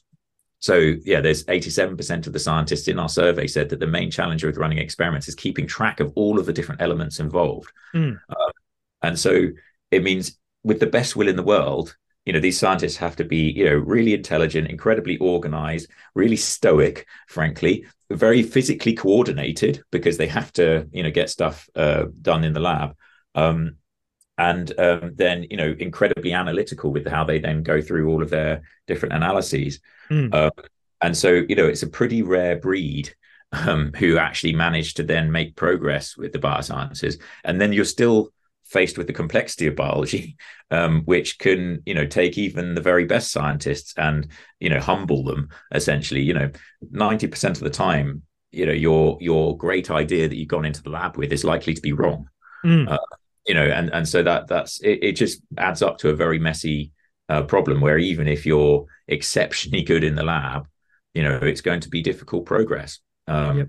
So 0.58 0.94
yeah, 1.04 1.20
there's 1.20 1.44
87% 1.44 2.26
of 2.26 2.32
the 2.32 2.38
scientists 2.38 2.88
in 2.88 2.98
our 2.98 3.08
survey 3.08 3.46
said 3.46 3.68
that 3.68 3.80
the 3.80 3.86
main 3.86 4.10
challenge 4.10 4.42
with 4.42 4.56
running 4.56 4.78
experiments 4.78 5.28
is 5.28 5.34
keeping 5.34 5.66
track 5.66 6.00
of 6.00 6.12
all 6.16 6.38
of 6.38 6.46
the 6.46 6.52
different 6.52 6.80
elements 6.80 7.20
involved. 7.20 7.70
Mm. 7.94 8.18
Uh, 8.28 8.52
and 9.02 9.18
so 9.18 9.48
it 9.90 10.02
means 10.02 10.38
with 10.64 10.80
the 10.80 10.86
best 10.86 11.14
will 11.14 11.28
in 11.28 11.36
the 11.36 11.42
world, 11.42 11.96
you 12.24 12.32
know, 12.32 12.40
these 12.40 12.58
scientists 12.58 12.96
have 12.96 13.16
to 13.16 13.24
be, 13.24 13.52
you 13.52 13.66
know, 13.66 13.76
really 13.76 14.12
intelligent, 14.12 14.68
incredibly 14.68 15.16
organized, 15.18 15.88
really 16.14 16.36
stoic, 16.36 17.06
frankly, 17.28 17.86
very 18.10 18.42
physically 18.42 18.94
coordinated 18.94 19.82
because 19.90 20.16
they 20.16 20.28
have 20.28 20.52
to, 20.54 20.86
you 20.92 21.02
know, 21.02 21.10
get 21.10 21.30
stuff 21.30 21.68
uh, 21.74 22.04
done 22.22 22.44
in 22.44 22.52
the 22.52 22.60
lab. 22.60 22.96
Um, 23.34 23.76
and 24.38 24.78
um, 24.78 25.12
then 25.14 25.46
you 25.50 25.56
know 25.56 25.74
incredibly 25.78 26.32
analytical 26.32 26.92
with 26.92 27.06
how 27.06 27.24
they 27.24 27.38
then 27.38 27.62
go 27.62 27.80
through 27.80 28.08
all 28.08 28.22
of 28.22 28.30
their 28.30 28.62
different 28.86 29.14
analyses 29.14 29.80
mm. 30.10 30.32
uh, 30.34 30.50
and 31.00 31.16
so 31.16 31.42
you 31.48 31.56
know 31.56 31.66
it's 31.66 31.82
a 31.82 31.88
pretty 31.88 32.22
rare 32.22 32.56
breed 32.56 33.14
um, 33.52 33.92
who 33.96 34.18
actually 34.18 34.54
manage 34.54 34.94
to 34.94 35.02
then 35.02 35.30
make 35.30 35.56
progress 35.56 36.16
with 36.16 36.32
the 36.32 36.38
biosciences 36.38 37.20
and 37.44 37.60
then 37.60 37.72
you're 37.72 37.84
still 37.84 38.30
faced 38.68 38.98
with 38.98 39.06
the 39.06 39.12
complexity 39.12 39.66
of 39.66 39.76
biology 39.76 40.36
um, 40.70 41.02
which 41.04 41.38
can 41.38 41.82
you 41.86 41.94
know 41.94 42.06
take 42.06 42.36
even 42.36 42.74
the 42.74 42.80
very 42.80 43.04
best 43.04 43.30
scientists 43.30 43.94
and 43.96 44.28
you 44.60 44.68
know 44.68 44.80
humble 44.80 45.24
them 45.24 45.48
essentially 45.72 46.20
you 46.20 46.34
know 46.34 46.50
90% 46.92 47.50
of 47.50 47.60
the 47.60 47.70
time 47.70 48.22
you 48.50 48.66
know 48.66 48.72
your 48.72 49.18
your 49.20 49.56
great 49.56 49.90
idea 49.90 50.28
that 50.28 50.36
you've 50.36 50.48
gone 50.48 50.64
into 50.64 50.82
the 50.82 50.90
lab 50.90 51.16
with 51.16 51.32
is 51.32 51.44
likely 51.44 51.74
to 51.74 51.82
be 51.82 51.92
wrong 51.92 52.28
mm. 52.64 52.88
uh, 52.90 52.98
you 53.46 53.54
know, 53.54 53.64
and 53.64 53.90
and 53.92 54.08
so 54.08 54.22
that 54.22 54.48
that's 54.48 54.80
it, 54.80 54.98
it 55.02 55.12
just 55.12 55.40
adds 55.56 55.82
up 55.82 55.98
to 55.98 56.10
a 56.10 56.16
very 56.16 56.38
messy 56.38 56.92
uh, 57.28 57.42
problem 57.42 57.80
where 57.80 57.98
even 57.98 58.26
if 58.26 58.44
you're 58.44 58.86
exceptionally 59.08 59.82
good 59.82 60.04
in 60.04 60.16
the 60.16 60.24
lab, 60.24 60.66
you 61.14 61.22
know, 61.22 61.36
it's 61.36 61.60
going 61.60 61.80
to 61.80 61.88
be 61.88 62.02
difficult 62.02 62.44
progress. 62.44 62.98
Um, 63.28 63.58
yep. 63.58 63.68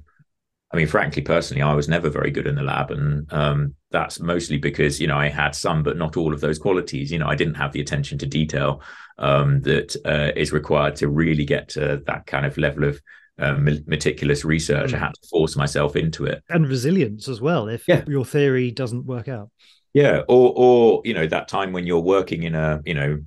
I 0.72 0.76
mean, 0.76 0.88
frankly, 0.88 1.22
personally, 1.22 1.62
I 1.62 1.74
was 1.74 1.88
never 1.88 2.10
very 2.10 2.30
good 2.30 2.46
in 2.46 2.56
the 2.56 2.62
lab, 2.62 2.92
and 2.92 3.32
um, 3.32 3.74
that's 3.90 4.20
mostly 4.20 4.58
because 4.58 5.00
you 5.00 5.08
know 5.08 5.18
I 5.18 5.30
had 5.30 5.56
some, 5.56 5.82
but 5.82 5.98
not 5.98 6.18
all 6.18 6.34
of 6.34 6.42
those 6.42 6.60
qualities. 6.60 7.12
You 7.12 7.20
know, 7.20 7.28
I 7.28 7.36
didn't 7.36 7.56
have 7.56 7.72
the 7.72 7.80
attention 7.80 8.18
to 8.18 8.26
detail 8.26 8.82
um, 9.18 9.62
that 9.62 9.96
uh, 10.06 10.32
is 10.36 10.52
required 10.52 10.98
to 10.98 11.08
really 11.08 11.46
get 11.46 11.70
to 11.70 12.04
that 12.06 12.26
kind 12.26 12.46
of 12.46 12.58
level 12.58 12.84
of 12.84 13.02
uh, 13.40 13.54
meticulous 13.54 14.44
research. 14.44 14.92
Mm. 14.92 14.96
I 14.96 14.98
had 14.98 15.14
to 15.14 15.28
force 15.30 15.56
myself 15.56 15.96
into 15.96 16.26
it, 16.26 16.44
and 16.50 16.68
resilience 16.68 17.30
as 17.30 17.40
well. 17.40 17.70
If 17.70 17.88
yeah. 17.88 18.04
your 18.06 18.26
theory 18.26 18.72
doesn't 18.72 19.06
work 19.06 19.30
out, 19.30 19.50
yeah, 19.94 20.24
or 20.28 20.54
or 20.56 21.02
you 21.06 21.14
know 21.14 21.28
that 21.28 21.48
time 21.48 21.72
when 21.72 21.88
you're 21.88 22.00
working 22.00 22.44
in 22.44 22.56
a 22.56 22.82
you 22.86 22.94
know 22.94 23.22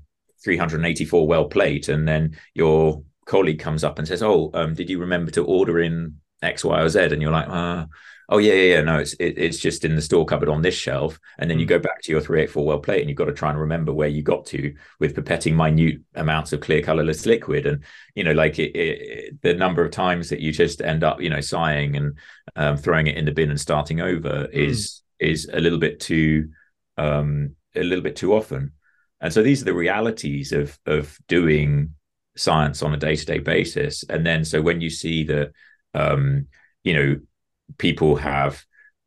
384 0.45 1.27
well 1.27 1.47
plate, 1.47 1.89
and 1.89 2.07
then 2.07 2.37
your 2.53 3.03
colleague 3.25 3.61
comes 3.61 3.83
up 3.83 3.99
and 3.99 4.07
says, 4.07 4.23
"Oh, 4.23 4.51
um, 4.53 4.75
did 4.75 4.91
you 4.91 4.99
remember 4.99 5.31
to 5.31 5.45
order 5.45 5.81
in 5.81 6.17
X, 6.43 6.65
Y, 6.65 6.81
or 6.81 6.89
Z?" 6.89 7.01
And 7.01 7.23
you're 7.23 7.31
like, 7.31 7.49
uh, 7.49 7.87
"Oh 8.29 8.39
yeah, 8.39 8.55
yeah, 8.55 8.75
yeah. 8.75 8.81
No, 8.83 8.99
it's 8.99 9.15
it, 9.15 9.35
it's 9.37 9.59
just 9.59 9.85
in 9.85 9.97
the 9.97 10.03
store 10.03 10.25
cupboard 10.25 10.49
on 10.49 10.63
this 10.63 10.75
shelf." 10.75 11.19
And 11.39 11.51
then 11.51 11.59
you 11.59 11.67
mm. 11.67 11.71
go 11.71 11.79
back 11.79 12.03
to 12.03 12.13
your 12.13 12.21
384 12.21 12.65
well 12.65 12.79
plate, 12.79 13.01
and 13.01 13.09
you've 13.09 13.19
got 13.19 13.27
to 13.27 13.33
try 13.33 13.51
and 13.51 13.59
remember 13.59 13.93
where 13.93 14.09
you 14.09 14.23
got 14.23 14.47
to 14.47 14.75
with 14.99 15.15
pipetting 15.15 15.55
minute 15.55 16.01
amounts 16.15 16.53
of 16.53 16.61
clear 16.61 16.83
colorless 16.83 17.27
liquid, 17.27 17.67
and 17.67 17.85
you 18.15 18.25
know, 18.25 18.33
like 18.33 18.59
it, 18.59 18.77
it, 18.77 19.43
the 19.43 19.55
number 19.55 19.85
of 19.85 19.91
times 19.91 20.29
that 20.31 20.41
you 20.41 20.53
just 20.53 20.81
end 20.81 21.05
up, 21.05 21.21
you 21.21 21.31
know, 21.31 21.41
sighing 21.41 21.97
and 21.97 22.19
um, 22.57 22.77
throwing 22.77 23.07
it 23.07 23.17
in 23.17 23.25
the 23.25 23.33
bin 23.33 23.51
and 23.51 23.61
starting 23.61 24.01
over 24.01 24.47
mm. 24.47 24.53
is 24.53 25.03
is 25.19 25.49
a 25.53 25.61
little 25.61 25.79
bit 25.79 26.01
too 26.01 26.49
um, 26.97 27.57
a 27.75 27.83
little 27.83 28.03
bit 28.03 28.17
too 28.17 28.35
often. 28.35 28.73
And 29.21 29.33
so 29.33 29.43
these 29.43 29.63
are 29.63 29.67
the 29.67 29.75
realities 29.75 30.53
of 30.53 30.79
of 30.87 31.19
doing 31.29 31.95
science 32.37 32.83
on 32.83 32.95
a 32.95 32.97
day 32.97 33.17
to 33.17 33.27
day 33.27 33.39
basis. 33.39 34.05
And 34.09 34.27
then 34.27 34.45
so 34.45 34.63
when 34.63 34.81
you 34.81 34.91
see 34.91 35.25
that 35.25 35.53
um, 35.95 36.47
you 36.85 36.95
know 36.95 37.21
people 37.79 38.17
have 38.17 38.65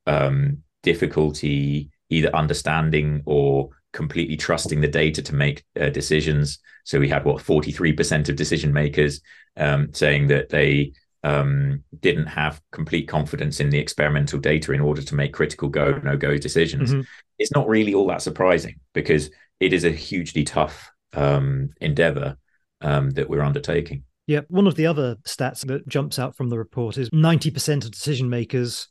um, 0.08 0.64
difficulty 0.82 1.90
either 2.10 2.36
understanding 2.36 3.24
or 3.26 3.70
completely 3.92 4.36
trusting 4.36 4.82
the 4.82 4.88
data 4.88 5.22
to 5.22 5.36
make 5.36 5.64
uh, 5.80 5.90
decisions. 5.90 6.60
So 6.84 7.00
we 7.00 7.10
had 7.10 7.26
what 7.26 7.42
43% 7.42 8.30
of 8.30 8.36
decision 8.36 8.74
makers 8.74 9.22
um, 9.58 9.94
saying 9.94 10.28
that 10.28 10.50
they 10.50 10.94
um, 11.24 11.84
didn't 12.02 12.26
have 12.26 12.62
complete 12.72 13.08
confidence 13.08 13.60
in 13.60 13.70
the 13.70 13.80
experimental 13.80 14.40
data 14.40 14.74
in 14.74 14.82
order 14.82 15.02
to 15.02 15.16
make 15.16 15.34
critical 15.34 15.70
go 15.70 16.00
no 16.04 16.18
go 16.18 16.38
decisions. 16.38 16.92
Mm-hmm. 16.92 17.02
It's 17.40 17.54
not 17.54 17.70
really 17.70 17.94
all 17.94 18.08
that 18.08 18.22
surprising 18.22 18.80
because 18.94 19.30
it 19.60 19.72
is 19.72 19.86
a 19.86 19.92
hugely 19.92 20.44
tough 20.44 20.92
um, 21.14 21.70
endeavor 21.80 22.38
um, 22.82 23.12
that 23.12 23.30
we're 23.30 23.42
undertaking. 23.42 24.04
Yeah, 24.28 24.42
one 24.48 24.68
of 24.68 24.76
the 24.76 24.86
other 24.86 25.18
stats 25.28 25.66
that 25.68 25.88
jumps 25.88 26.18
out 26.18 26.36
from 26.36 26.50
the 26.50 26.58
report 26.58 26.98
is 26.98 27.10
90% 27.10 27.84
of 27.84 27.92
decision 27.92 28.30
makers 28.30 28.88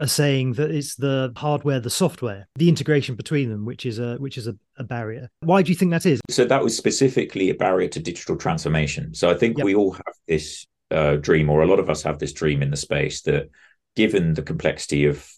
are 0.00 0.06
saying 0.06 0.54
that 0.54 0.70
it's 0.70 0.96
the 0.96 1.32
hardware, 1.36 1.78
the 1.78 1.90
software, 1.90 2.48
the 2.56 2.68
integration 2.68 3.14
between 3.14 3.50
them, 3.50 3.66
which 3.66 3.84
is 3.84 3.98
a 3.98 4.16
which 4.16 4.38
is 4.38 4.46
a, 4.46 4.56
a 4.78 4.84
barrier. 4.84 5.28
Why 5.40 5.62
do 5.62 5.70
you 5.70 5.76
think 5.76 5.90
that 5.90 6.06
is? 6.06 6.20
So 6.30 6.46
that 6.46 6.62
was 6.62 6.74
specifically 6.74 7.50
a 7.50 7.54
barrier 7.54 7.88
to 7.88 8.00
digital 8.00 8.36
transformation. 8.36 9.14
So 9.14 9.30
I 9.30 9.34
think 9.34 9.58
yep. 9.58 9.66
we 9.66 9.74
all 9.74 9.92
have 9.92 10.14
this 10.26 10.66
uh, 10.90 11.16
dream, 11.16 11.50
or 11.50 11.62
a 11.62 11.66
lot 11.66 11.78
of 11.78 11.90
us 11.90 12.02
have 12.02 12.18
this 12.18 12.32
dream 12.32 12.62
in 12.62 12.70
the 12.70 12.76
space 12.76 13.22
that, 13.22 13.50
given 13.94 14.32
the 14.32 14.42
complexity 14.42 15.04
of 15.04 15.28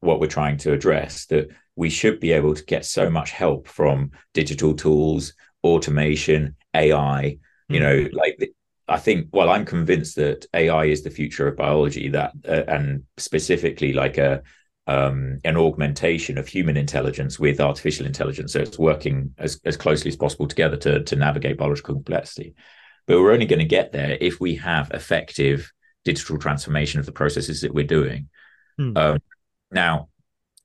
what 0.00 0.20
we're 0.20 0.26
trying 0.26 0.58
to 0.58 0.72
address, 0.72 1.26
that 1.26 1.48
we 1.76 1.88
should 1.88 2.20
be 2.20 2.32
able 2.32 2.54
to 2.54 2.64
get 2.64 2.84
so 2.84 3.08
much 3.08 3.30
help 3.30 3.66
from 3.66 4.10
digital 4.34 4.74
tools, 4.74 5.32
automation, 5.64 6.56
AI. 6.74 7.38
Mm. 7.70 7.74
You 7.74 7.80
know, 7.80 8.08
like 8.12 8.52
I 8.90 8.98
think. 8.98 9.28
Well, 9.32 9.48
I'm 9.48 9.64
convinced 9.64 10.16
that 10.16 10.46
AI 10.52 10.84
is 10.86 11.02
the 11.02 11.10
future 11.10 11.48
of 11.48 11.56
biology. 11.56 12.08
That 12.08 12.32
uh, 12.46 12.64
and 12.68 13.04
specifically 13.16 13.92
like 13.92 14.18
a 14.18 14.42
um, 14.86 15.38
an 15.44 15.56
augmentation 15.56 16.36
of 16.36 16.48
human 16.48 16.76
intelligence 16.76 17.38
with 17.38 17.60
artificial 17.60 18.06
intelligence. 18.06 18.52
So 18.52 18.60
it's 18.60 18.78
working 18.78 19.32
as, 19.38 19.60
as 19.64 19.76
closely 19.76 20.08
as 20.08 20.16
possible 20.16 20.48
together 20.48 20.76
to, 20.78 21.04
to 21.04 21.16
navigate 21.16 21.58
biological 21.58 21.94
complexity. 21.94 22.54
But 23.06 23.20
we're 23.20 23.32
only 23.32 23.46
going 23.46 23.60
to 23.60 23.66
get 23.66 23.92
there 23.92 24.18
if 24.20 24.40
we 24.40 24.56
have 24.56 24.90
effective 24.90 25.72
digital 26.04 26.38
transformation 26.38 26.98
of 26.98 27.06
the 27.06 27.12
processes 27.12 27.60
that 27.60 27.72
we're 27.72 27.86
doing. 27.86 28.30
Hmm. 28.78 28.96
Um, 28.96 29.18
now, 29.70 30.08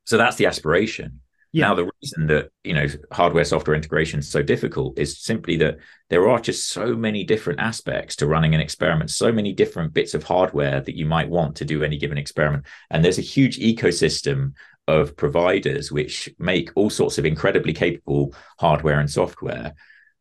so 0.05 0.17
that's 0.17 0.37
the 0.37 0.47
aspiration. 0.47 1.21
Yeah. 1.55 1.67
Now, 1.69 1.75
the 1.75 1.89
reason 2.01 2.27
that 2.27 2.49
you 2.65 2.73
know 2.73 2.85
hardware 3.13 3.45
software 3.45 3.77
integration 3.77 4.19
is 4.19 4.27
so 4.27 4.43
difficult 4.43 4.99
is 4.99 5.21
simply 5.21 5.55
that 5.57 5.77
there 6.09 6.27
are 6.27 6.41
just 6.41 6.67
so 6.67 6.97
many 6.97 7.23
different 7.23 7.61
aspects 7.61 8.17
to 8.17 8.27
running 8.27 8.53
an 8.53 8.59
experiment, 8.59 9.09
so 9.09 9.31
many 9.31 9.53
different 9.53 9.93
bits 9.93 10.13
of 10.13 10.25
hardware 10.25 10.81
that 10.81 10.97
you 10.97 11.05
might 11.05 11.29
want 11.29 11.55
to 11.55 11.63
do 11.63 11.81
any 11.81 11.97
given 11.97 12.17
experiment, 12.17 12.65
and 12.89 13.05
there's 13.05 13.19
a 13.19 13.21
huge 13.21 13.57
ecosystem 13.57 14.51
of 14.89 15.15
providers 15.15 15.93
which 15.93 16.29
make 16.39 16.71
all 16.75 16.89
sorts 16.89 17.17
of 17.17 17.25
incredibly 17.25 17.71
capable 17.71 18.35
hardware 18.59 18.99
and 18.99 19.09
software. 19.09 19.75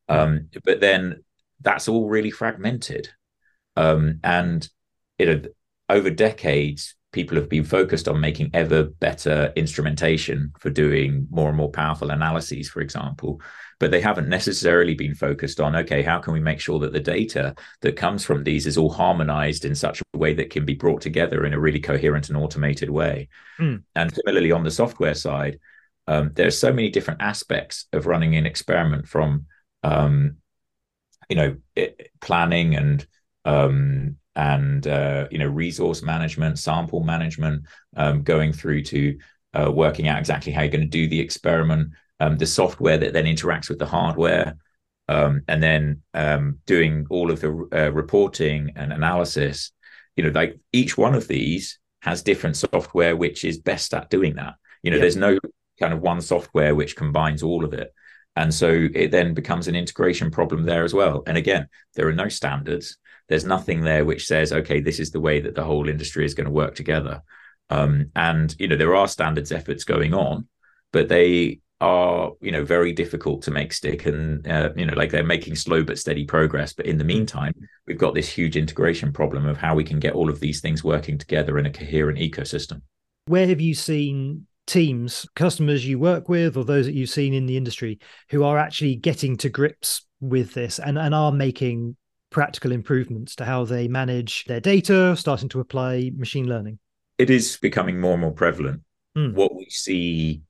Um, 0.08 0.50
but 0.64 0.78
then 0.78 1.24
that's 1.60 1.88
all 1.88 2.08
really 2.08 2.30
fragmented. 2.30 3.08
Um, 3.74 4.20
and 4.22 4.68
you 5.18 5.26
know, 5.26 5.42
over 5.88 6.10
decades, 6.10 6.94
people 7.14 7.36
have 7.36 7.48
been 7.48 7.64
focused 7.64 8.08
on 8.08 8.20
making 8.20 8.50
ever 8.52 8.82
better 8.82 9.52
instrumentation 9.54 10.52
for 10.58 10.68
doing 10.68 11.26
more 11.30 11.48
and 11.48 11.56
more 11.56 11.70
powerful 11.70 12.10
analyses, 12.10 12.68
for 12.68 12.80
example. 12.80 13.40
But 13.78 13.92
they 13.92 14.00
haven't 14.00 14.28
necessarily 14.28 14.94
been 14.94 15.14
focused 15.14 15.60
on, 15.60 15.76
okay, 15.76 16.02
how 16.02 16.18
can 16.18 16.32
we 16.32 16.40
make 16.40 16.60
sure 16.60 16.80
that 16.80 16.92
the 16.92 17.00
data 17.00 17.54
that 17.82 17.96
comes 17.96 18.24
from 18.24 18.42
these 18.42 18.66
is 18.66 18.76
all 18.76 18.90
harmonized 18.90 19.64
in 19.64 19.74
such 19.74 20.00
a 20.00 20.18
way 20.18 20.34
that 20.34 20.50
can 20.50 20.64
be 20.64 20.74
brought 20.74 21.00
together 21.00 21.46
in 21.46 21.54
a 21.54 21.60
really 21.60 21.80
coherent 21.80 22.28
and 22.28 22.36
automated 22.36 22.90
way? 22.90 23.28
Mm. 23.60 23.84
And 23.94 24.12
similarly, 24.12 24.50
on 24.50 24.64
the 24.64 24.70
software 24.70 25.14
side, 25.14 25.60
um, 26.08 26.32
there 26.34 26.48
are 26.48 26.52
so 26.64 26.72
many 26.72 26.90
different 26.90 27.22
aspects 27.22 27.86
of 27.92 28.06
running 28.06 28.34
an 28.36 28.44
experiment 28.44 29.06
from 29.06 29.46
um, 29.84 30.38
you 31.28 31.36
know 31.36 31.56
it, 31.76 32.10
planning 32.20 32.74
and 32.74 33.06
um, 33.44 34.16
and 34.36 34.86
uh, 34.86 35.26
you 35.30 35.38
know 35.38 35.46
resource 35.46 36.02
management, 36.02 36.58
sample 36.58 37.02
management, 37.02 37.64
um, 37.96 38.22
going 38.22 38.52
through 38.52 38.82
to 38.82 39.18
uh, 39.54 39.70
working 39.70 40.08
out 40.08 40.18
exactly 40.18 40.52
how 40.52 40.62
you're 40.62 40.70
going 40.70 40.80
to 40.80 40.86
do 40.86 41.08
the 41.08 41.20
experiment, 41.20 41.90
um, 42.20 42.36
the 42.36 42.46
software 42.46 42.98
that 42.98 43.12
then 43.12 43.26
interacts 43.26 43.68
with 43.68 43.78
the 43.78 43.86
hardware, 43.86 44.56
um, 45.08 45.42
and 45.48 45.62
then 45.62 46.02
um, 46.14 46.58
doing 46.66 47.06
all 47.10 47.30
of 47.30 47.40
the 47.40 47.68
uh, 47.72 47.92
reporting 47.92 48.72
and 48.76 48.92
analysis. 48.92 49.72
You 50.16 50.24
know, 50.24 50.30
like 50.30 50.58
each 50.72 50.96
one 50.96 51.14
of 51.14 51.28
these 51.28 51.78
has 52.02 52.22
different 52.22 52.56
software 52.56 53.16
which 53.16 53.44
is 53.44 53.58
best 53.58 53.94
at 53.94 54.10
doing 54.10 54.36
that. 54.36 54.54
You 54.82 54.90
know, 54.90 54.98
there's 54.98 55.16
no 55.16 55.38
kind 55.80 55.92
of 55.92 56.00
one 56.00 56.20
software 56.20 56.74
which 56.74 56.96
combines 56.96 57.42
all 57.42 57.64
of 57.64 57.72
it. 57.72 57.92
And 58.36 58.52
so 58.52 58.88
it 58.94 59.10
then 59.10 59.34
becomes 59.34 59.68
an 59.68 59.76
integration 59.76 60.30
problem 60.30 60.64
there 60.64 60.84
as 60.84 60.92
well. 60.92 61.22
And 61.26 61.36
again, 61.36 61.68
there 61.94 62.08
are 62.08 62.12
no 62.12 62.28
standards. 62.28 62.98
There's 63.28 63.44
nothing 63.44 63.82
there 63.82 64.04
which 64.04 64.26
says, 64.26 64.52
okay, 64.52 64.80
this 64.80 65.00
is 65.00 65.10
the 65.10 65.20
way 65.20 65.40
that 65.40 65.54
the 65.54 65.64
whole 65.64 65.88
industry 65.88 66.24
is 66.24 66.34
going 66.34 66.46
to 66.46 66.52
work 66.52 66.74
together. 66.74 67.22
Um, 67.70 68.10
and 68.14 68.54
you 68.58 68.68
know, 68.68 68.76
there 68.76 68.94
are 68.94 69.08
standards 69.08 69.52
efforts 69.52 69.84
going 69.84 70.12
on, 70.14 70.46
but 70.92 71.08
they 71.08 71.60
are 71.80 72.32
you 72.40 72.52
know 72.52 72.64
very 72.64 72.92
difficult 72.92 73.42
to 73.42 73.50
make 73.50 73.72
stick 73.72 74.06
and 74.06 74.46
uh, 74.46 74.70
you 74.76 74.86
know 74.86 74.94
like 74.94 75.10
they're 75.10 75.24
making 75.24 75.56
slow 75.56 75.82
but 75.82 75.98
steady 75.98 76.24
progress 76.24 76.72
but 76.72 76.86
in 76.86 76.98
the 76.98 77.04
meantime 77.04 77.52
we've 77.86 77.98
got 77.98 78.14
this 78.14 78.28
huge 78.28 78.56
integration 78.56 79.12
problem 79.12 79.44
of 79.44 79.56
how 79.56 79.74
we 79.74 79.84
can 79.84 79.98
get 79.98 80.14
all 80.14 80.30
of 80.30 80.38
these 80.40 80.60
things 80.60 80.84
working 80.84 81.18
together 81.18 81.58
in 81.58 81.66
a 81.66 81.70
coherent 81.70 82.18
ecosystem 82.18 82.80
where 83.26 83.46
have 83.46 83.60
you 83.60 83.74
seen 83.74 84.46
teams 84.66 85.26
customers 85.34 85.86
you 85.86 85.98
work 85.98 86.28
with 86.28 86.56
or 86.56 86.64
those 86.64 86.86
that 86.86 86.94
you've 86.94 87.10
seen 87.10 87.34
in 87.34 87.44
the 87.44 87.56
industry 87.56 87.98
who 88.30 88.44
are 88.44 88.56
actually 88.56 88.94
getting 88.94 89.36
to 89.36 89.48
grips 89.50 90.06
with 90.20 90.54
this 90.54 90.78
and, 90.78 90.96
and 90.96 91.14
are 91.14 91.32
making 91.32 91.96
practical 92.34 92.72
improvements 92.72 93.36
to 93.36 93.44
how 93.44 93.64
they 93.64 93.86
manage 93.86 94.44
their 94.46 94.60
data 94.60 95.14
starting 95.16 95.48
to 95.48 95.60
apply 95.60 96.10
machine 96.16 96.48
learning? 96.48 96.80
It 97.16 97.30
is 97.30 97.56
becoming 97.56 98.00
more 98.00 98.14
and 98.14 98.22
more 98.22 98.32
prevalent. 98.32 98.82
Mm. 99.16 99.34
what 99.34 99.54
we 99.54 99.66
see 99.70 100.42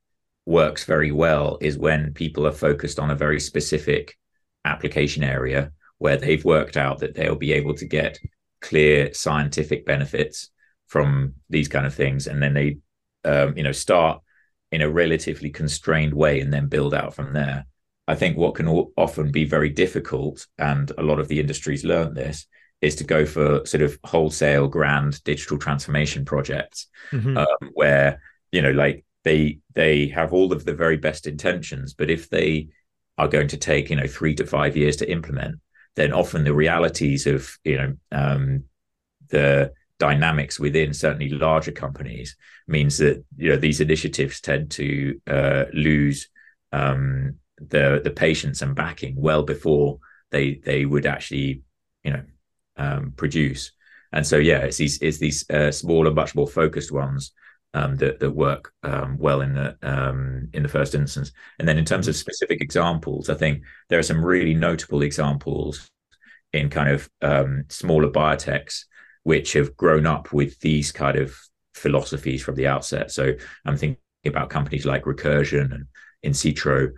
works 0.47 0.85
very 0.85 1.13
well 1.13 1.59
is 1.61 1.77
when 1.77 2.15
people 2.15 2.47
are 2.47 2.53
focused 2.53 2.99
on 2.99 3.11
a 3.11 3.15
very 3.15 3.39
specific 3.39 4.17
application 4.65 5.23
area 5.23 5.71
where 5.99 6.17
they've 6.17 6.47
worked 6.47 6.79
out 6.79 7.01
that 7.01 7.15
they'll 7.15 7.35
be 7.35 7.53
able 7.53 7.75
to 7.75 7.85
get 7.85 8.19
clear 8.63 9.13
scientific 9.13 9.85
benefits 9.85 10.49
from 10.87 11.35
these 11.51 11.69
kind 11.69 11.85
of 11.85 11.95
things. 11.95 12.27
And 12.27 12.43
then 12.43 12.55
they 12.55 12.79
um, 13.27 13.55
you 13.55 13.63
know 13.63 13.73
start 13.73 14.23
in 14.73 14.81
a 14.81 14.91
relatively 14.91 15.51
constrained 15.51 16.15
way 16.15 16.41
and 16.41 16.51
then 16.51 16.69
build 16.69 16.95
out 16.95 17.15
from 17.15 17.35
there 17.35 17.67
i 18.09 18.15
think 18.15 18.37
what 18.37 18.55
can 18.55 18.69
often 18.97 19.31
be 19.31 19.45
very 19.45 19.71
difficult 19.71 20.47
and 20.59 20.93
a 20.99 21.03
lot 21.03 21.19
of 21.19 21.29
the 21.29 21.41
industries 21.41 21.85
learn 21.85 22.15
this 22.15 22.47
is 22.81 22.95
to 22.97 23.05
go 23.05 23.25
for 23.25 23.65
sort 23.65 23.83
of 23.83 23.99
wholesale 24.05 24.69
grand 24.69 25.23
digital 25.25 25.59
transformation 25.59 26.25
projects 26.25 26.89
mm-hmm. 27.11 27.37
um, 27.37 27.71
where 27.73 28.21
you 28.53 28.61
know 28.61 28.73
like 28.73 29.05
they 29.25 29.59
they 29.75 30.09
have 30.09 30.33
all 30.33 30.53
of 30.53 30.65
the 30.65 30.75
very 30.75 30.97
best 30.97 31.27
intentions 31.27 31.95
but 31.95 32.11
if 32.11 32.29
they 32.29 32.69
are 33.17 33.29
going 33.29 33.49
to 33.49 33.57
take 33.57 33.91
you 33.91 33.97
know 33.97 34.07
three 34.07 34.35
to 34.35 34.47
five 34.47 34.77
years 34.77 34.97
to 34.97 35.11
implement 35.11 35.57
then 35.97 36.13
often 36.13 36.45
the 36.45 36.55
realities 36.55 37.27
of 37.27 37.57
you 37.65 37.77
know 37.77 37.97
um, 38.13 38.65
the 39.31 39.73
dynamics 39.99 40.59
within 40.59 40.93
certainly 40.93 41.29
larger 41.29 41.73
companies 41.73 42.37
means 42.67 42.99
that 42.99 43.25
you 43.37 43.49
know 43.49 43.57
these 43.57 43.81
initiatives 43.81 44.41
tend 44.41 44.71
to 44.71 45.21
uh, 45.27 45.65
lose 45.73 46.29
um, 46.73 47.37
the 47.71 48.01
the 48.03 48.11
patience 48.11 48.63
and 48.63 48.75
backing 48.75 49.15
well 49.17 49.43
before 49.43 49.99
they 50.31 50.61
they 50.65 50.85
would 50.85 51.07
actually 51.07 51.63
you 52.03 52.13
know 52.13 52.23
um, 52.77 53.13
produce 53.17 53.73
and 54.13 54.27
so 54.27 54.37
yeah 54.37 54.59
it's 54.59 54.77
these 54.77 54.99
it's 55.01 55.19
these 55.19 55.49
uh, 55.51 55.71
smaller 55.71 56.13
much 56.13 56.35
more 56.35 56.49
focused 56.49 56.93
ones 56.93 57.33
um, 57.75 57.97
that 57.97 58.21
that 58.21 58.31
work 58.31 58.73
um, 58.85 59.19
well 59.19 59.41
in 59.41 59.55
the 59.55 59.77
um, 59.83 60.49
in 60.53 60.63
the 60.63 60.69
first 60.69 60.95
instance. 60.95 61.33
And 61.59 61.69
then 61.69 61.77
in 61.77 61.85
terms 61.85 62.09
of 62.09 62.17
specific 62.17 62.61
examples, 62.61 63.29
I 63.29 63.35
think 63.35 63.63
there 63.89 63.99
are 63.99 64.05
some 64.05 64.25
really 64.25 64.55
notable 64.55 65.03
examples 65.03 65.87
in 66.53 66.71
kind 66.71 66.91
of 66.91 67.11
um, 67.21 67.65
smaller 67.69 68.09
biotechs 68.09 68.85
which 69.25 69.55
have 69.55 69.77
grown 69.77 70.07
up 70.07 70.33
with 70.33 70.59
these 70.61 70.93
kind 70.93 71.19
of 71.19 71.37
philosophies 71.75 72.43
from 72.43 72.55
the 72.55 72.69
outset. 72.69 73.11
So 73.11 73.33
I'm 73.65 73.77
thinking 73.77 73.99
about 74.25 74.51
companies 74.51 74.87
like 74.87 75.05
Recursion 75.05 75.75
and 75.75 75.87
Insitro. 76.25 76.93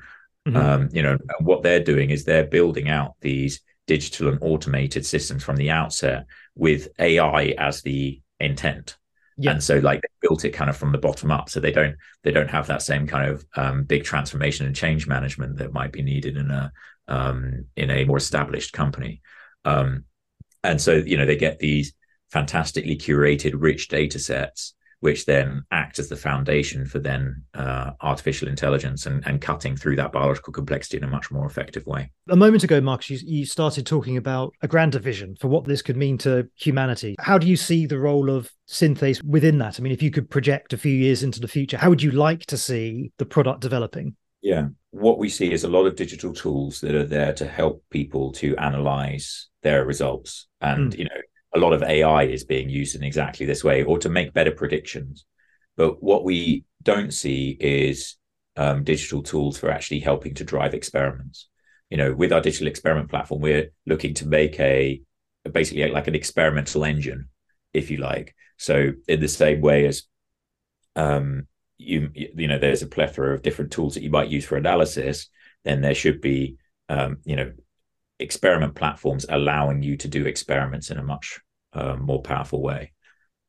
Mm-hmm. 0.46 0.56
Um, 0.56 0.88
you 0.92 1.02
know, 1.02 1.18
what 1.40 1.62
they're 1.62 1.82
doing 1.82 2.10
is 2.10 2.24
they're 2.24 2.46
building 2.46 2.88
out 2.88 3.14
these 3.20 3.60
digital 3.86 4.28
and 4.28 4.38
automated 4.40 5.04
systems 5.04 5.42
from 5.42 5.56
the 5.56 5.70
outset 5.70 6.26
with 6.54 6.88
AI 6.98 7.54
as 7.58 7.82
the 7.82 8.20
intent 8.38 8.96
yeah. 9.38 9.52
and 9.52 9.62
so 9.62 9.78
like 9.78 10.00
they 10.00 10.28
built 10.28 10.44
it 10.44 10.50
kind 10.50 10.70
of 10.70 10.76
from 10.76 10.92
the 10.92 10.98
bottom 10.98 11.30
up 11.30 11.48
so 11.48 11.60
they 11.60 11.72
don't 11.72 11.96
they 12.22 12.30
don't 12.30 12.50
have 12.50 12.66
that 12.66 12.82
same 12.82 13.06
kind 13.06 13.30
of 13.30 13.44
um, 13.56 13.84
big 13.84 14.04
transformation 14.04 14.66
and 14.66 14.74
change 14.74 15.06
management 15.06 15.56
that 15.58 15.72
might 15.72 15.92
be 15.92 16.02
needed 16.02 16.36
in 16.36 16.50
a 16.50 16.72
um, 17.08 17.66
in 17.76 17.90
a 17.90 18.04
more 18.04 18.16
established 18.16 18.72
company 18.72 19.20
um, 19.64 20.04
and 20.64 20.80
so 20.80 20.94
you 20.94 21.16
know 21.16 21.26
they 21.26 21.36
get 21.36 21.58
these 21.58 21.92
fantastically 22.30 22.96
curated 22.96 23.54
rich 23.56 23.88
data 23.88 24.18
sets 24.18 24.74
which 25.06 25.24
then 25.24 25.64
act 25.70 26.00
as 26.00 26.08
the 26.08 26.16
foundation 26.16 26.84
for 26.84 26.98
then 26.98 27.40
uh, 27.54 27.92
artificial 28.00 28.48
intelligence 28.48 29.06
and, 29.06 29.24
and 29.24 29.40
cutting 29.40 29.76
through 29.76 29.94
that 29.94 30.10
biological 30.10 30.52
complexity 30.52 30.96
in 30.96 31.04
a 31.04 31.06
much 31.06 31.30
more 31.30 31.46
effective 31.46 31.86
way. 31.86 32.10
A 32.28 32.34
moment 32.34 32.64
ago, 32.64 32.80
Markus, 32.80 33.10
you, 33.10 33.18
you 33.38 33.46
started 33.46 33.86
talking 33.86 34.16
about 34.16 34.52
a 34.62 34.66
grander 34.66 34.98
vision 34.98 35.36
for 35.40 35.46
what 35.46 35.64
this 35.64 35.80
could 35.80 35.96
mean 35.96 36.18
to 36.18 36.48
humanity. 36.56 37.14
How 37.20 37.38
do 37.38 37.46
you 37.46 37.54
see 37.54 37.86
the 37.86 38.00
role 38.00 38.28
of 38.28 38.50
Synthace 38.68 39.22
within 39.22 39.58
that? 39.58 39.78
I 39.78 39.82
mean, 39.84 39.92
if 39.92 40.02
you 40.02 40.10
could 40.10 40.28
project 40.28 40.72
a 40.72 40.76
few 40.76 40.92
years 40.92 41.22
into 41.22 41.38
the 41.38 41.46
future, 41.46 41.78
how 41.78 41.88
would 41.88 42.02
you 42.02 42.10
like 42.10 42.44
to 42.46 42.58
see 42.58 43.12
the 43.18 43.26
product 43.26 43.60
developing? 43.60 44.16
Yeah, 44.42 44.70
what 44.90 45.20
we 45.20 45.28
see 45.28 45.52
is 45.52 45.62
a 45.62 45.68
lot 45.68 45.86
of 45.86 45.94
digital 45.94 46.32
tools 46.32 46.80
that 46.80 46.96
are 46.96 47.06
there 47.06 47.32
to 47.34 47.46
help 47.46 47.84
people 47.90 48.32
to 48.32 48.56
analyze 48.56 49.50
their 49.62 49.84
results 49.84 50.48
and, 50.60 50.92
mm. 50.92 50.98
you 50.98 51.04
know, 51.04 51.20
a 51.56 51.58
lot 51.58 51.72
of 51.72 51.82
AI 51.82 52.24
is 52.24 52.44
being 52.44 52.68
used 52.68 52.94
in 52.94 53.02
exactly 53.02 53.46
this 53.46 53.64
way 53.64 53.82
or 53.82 53.98
to 53.98 54.08
make 54.08 54.34
better 54.34 54.50
predictions. 54.50 55.24
But 55.76 56.02
what 56.02 56.24
we 56.24 56.64
don't 56.82 57.12
see 57.12 57.56
is 57.58 58.16
um, 58.56 58.84
digital 58.84 59.22
tools 59.22 59.58
for 59.58 59.70
actually 59.70 60.00
helping 60.00 60.34
to 60.34 60.44
drive 60.44 60.74
experiments. 60.74 61.48
You 61.90 61.96
know, 61.96 62.14
with 62.14 62.32
our 62.32 62.40
digital 62.40 62.68
experiment 62.68 63.10
platform, 63.10 63.40
we're 63.40 63.70
looking 63.86 64.14
to 64.14 64.26
make 64.26 64.58
a 64.60 65.00
basically 65.50 65.90
like 65.90 66.08
an 66.08 66.14
experimental 66.14 66.84
engine, 66.84 67.28
if 67.72 67.90
you 67.90 67.98
like. 67.98 68.34
So 68.58 68.92
in 69.08 69.20
the 69.20 69.28
same 69.28 69.60
way 69.60 69.86
as 69.86 70.02
um, 70.94 71.46
you 71.78 72.10
you 72.14 72.48
know, 72.48 72.58
there's 72.58 72.82
a 72.82 72.86
plethora 72.86 73.34
of 73.34 73.42
different 73.42 73.70
tools 73.70 73.94
that 73.94 74.02
you 74.02 74.10
might 74.10 74.28
use 74.28 74.44
for 74.44 74.56
analysis, 74.56 75.28
then 75.64 75.80
there 75.80 75.94
should 75.94 76.20
be 76.20 76.56
um, 76.88 77.18
you 77.24 77.36
know 77.36 77.52
experiment 78.18 78.74
platforms 78.74 79.26
allowing 79.28 79.82
you 79.82 79.96
to 79.98 80.08
do 80.08 80.26
experiments 80.26 80.90
in 80.90 80.98
a 80.98 81.02
much 81.02 81.40
um, 81.76 82.02
more 82.02 82.22
powerful 82.22 82.62
way. 82.62 82.92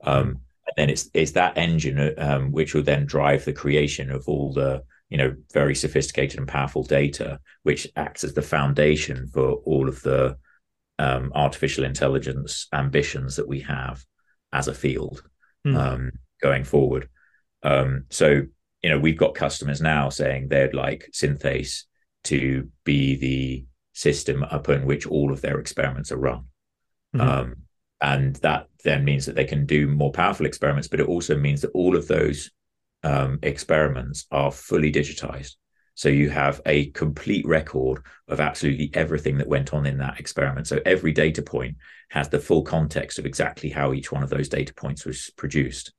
Um, 0.04 0.42
and 0.68 0.76
then 0.76 0.90
it's 0.90 1.10
it's 1.14 1.32
that 1.32 1.58
engine 1.58 2.14
um, 2.18 2.52
which 2.52 2.74
will 2.74 2.84
then 2.84 3.06
drive 3.06 3.46
the 3.46 3.54
creation 3.54 4.12
of 4.12 4.28
all 4.28 4.54
the 4.54 4.84
you 5.10 5.18
know 5.18 5.34
very 5.54 5.74
sophisticated 5.74 6.38
and 6.38 6.48
powerful 6.48 6.84
data, 6.84 7.40
which 7.64 7.88
acts 7.96 8.24
as 8.24 8.34
the 8.34 8.42
foundation 8.42 9.28
for 9.34 9.54
all 9.66 9.88
of 9.88 10.02
the 10.02 10.38
um, 11.00 11.32
artificial 11.34 11.86
intelligence 11.86 12.68
ambitions 12.74 13.38
that 13.38 13.48
we 13.48 13.62
have 13.62 14.04
as 14.52 14.68
a 14.68 14.74
field 14.74 15.24
mm. 15.66 16.10
going 16.42 16.64
forward. 16.64 17.08
Um, 17.64 18.06
so 18.10 18.42
you 18.84 18.90
know 18.90 19.00
we've 19.00 19.18
got 19.18 19.36
customers 19.36 19.82
now 19.82 20.10
saying 20.10 20.50
they'd 20.50 20.74
like 20.74 21.10
Synthace 21.14 21.84
to 22.26 22.70
be 22.84 23.16
the 23.16 23.66
system 23.94 24.44
upon 24.52 24.86
which 24.86 25.08
all 25.08 25.32
of 25.32 25.42
their 25.42 25.60
experiments 25.60 26.12
are 26.12 26.18
run. 26.18 26.46
Mm-hmm. 27.16 27.22
Um, 27.22 27.56
and 28.02 28.36
that 28.38 28.68
then 28.84 29.04
means 29.04 29.26
that 29.26 29.36
they 29.36 29.46
can 29.46 29.66
do 29.66 29.88
more 29.88 30.12
powerful 30.12 30.46
experiments 30.46 30.88
but 30.88 31.00
it 31.00 31.08
also 31.08 31.36
means 31.36 31.62
that 31.62 31.72
all 31.72 31.96
of 31.96 32.08
those 32.08 32.52
um, 33.04 33.40
experiments 33.42 34.26
are 34.32 34.52
fully 34.52 34.92
digitized. 34.92 35.56
So 35.96 36.10
you 36.10 36.30
have 36.30 36.62
a 36.66 36.92
complete 36.92 37.46
record 37.48 38.04
of 38.28 38.40
absolutely 38.40 38.92
everything 38.94 39.38
that 39.40 39.48
went 39.48 39.74
on 39.74 39.86
in 39.86 39.98
that 39.98 40.20
experiment. 40.20 40.68
So 40.68 40.80
every 40.86 41.12
data 41.12 41.42
point 41.42 41.78
has 42.10 42.30
the 42.30 42.40
full 42.40 42.62
context 42.62 43.18
of 43.18 43.26
exactly 43.26 43.70
how 43.70 43.94
each 43.94 44.12
one 44.12 44.24
of 44.24 44.30
those 44.30 44.50
data 44.50 44.74
points 44.74 45.06
was 45.06 45.32
produced. 45.38 45.94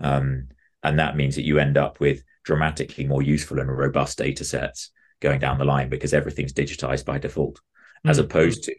Um, 0.00 0.48
and 0.82 0.98
that 0.98 1.16
means 1.16 1.34
that 1.36 1.44
you 1.44 1.58
end 1.58 1.76
up 1.76 2.00
with 2.00 2.22
dramatically 2.44 3.06
more 3.06 3.22
useful 3.22 3.58
and 3.58 3.68
robust 3.68 4.18
data 4.18 4.44
sets 4.44 4.90
going 5.20 5.40
down 5.40 5.58
the 5.58 5.64
line 5.64 5.88
because 5.88 6.14
everything's 6.14 6.52
digitized 6.52 7.04
by 7.04 7.18
default 7.18 7.56
mm-hmm. 7.56 8.10
as 8.10 8.18
opposed 8.18 8.64
to 8.64 8.74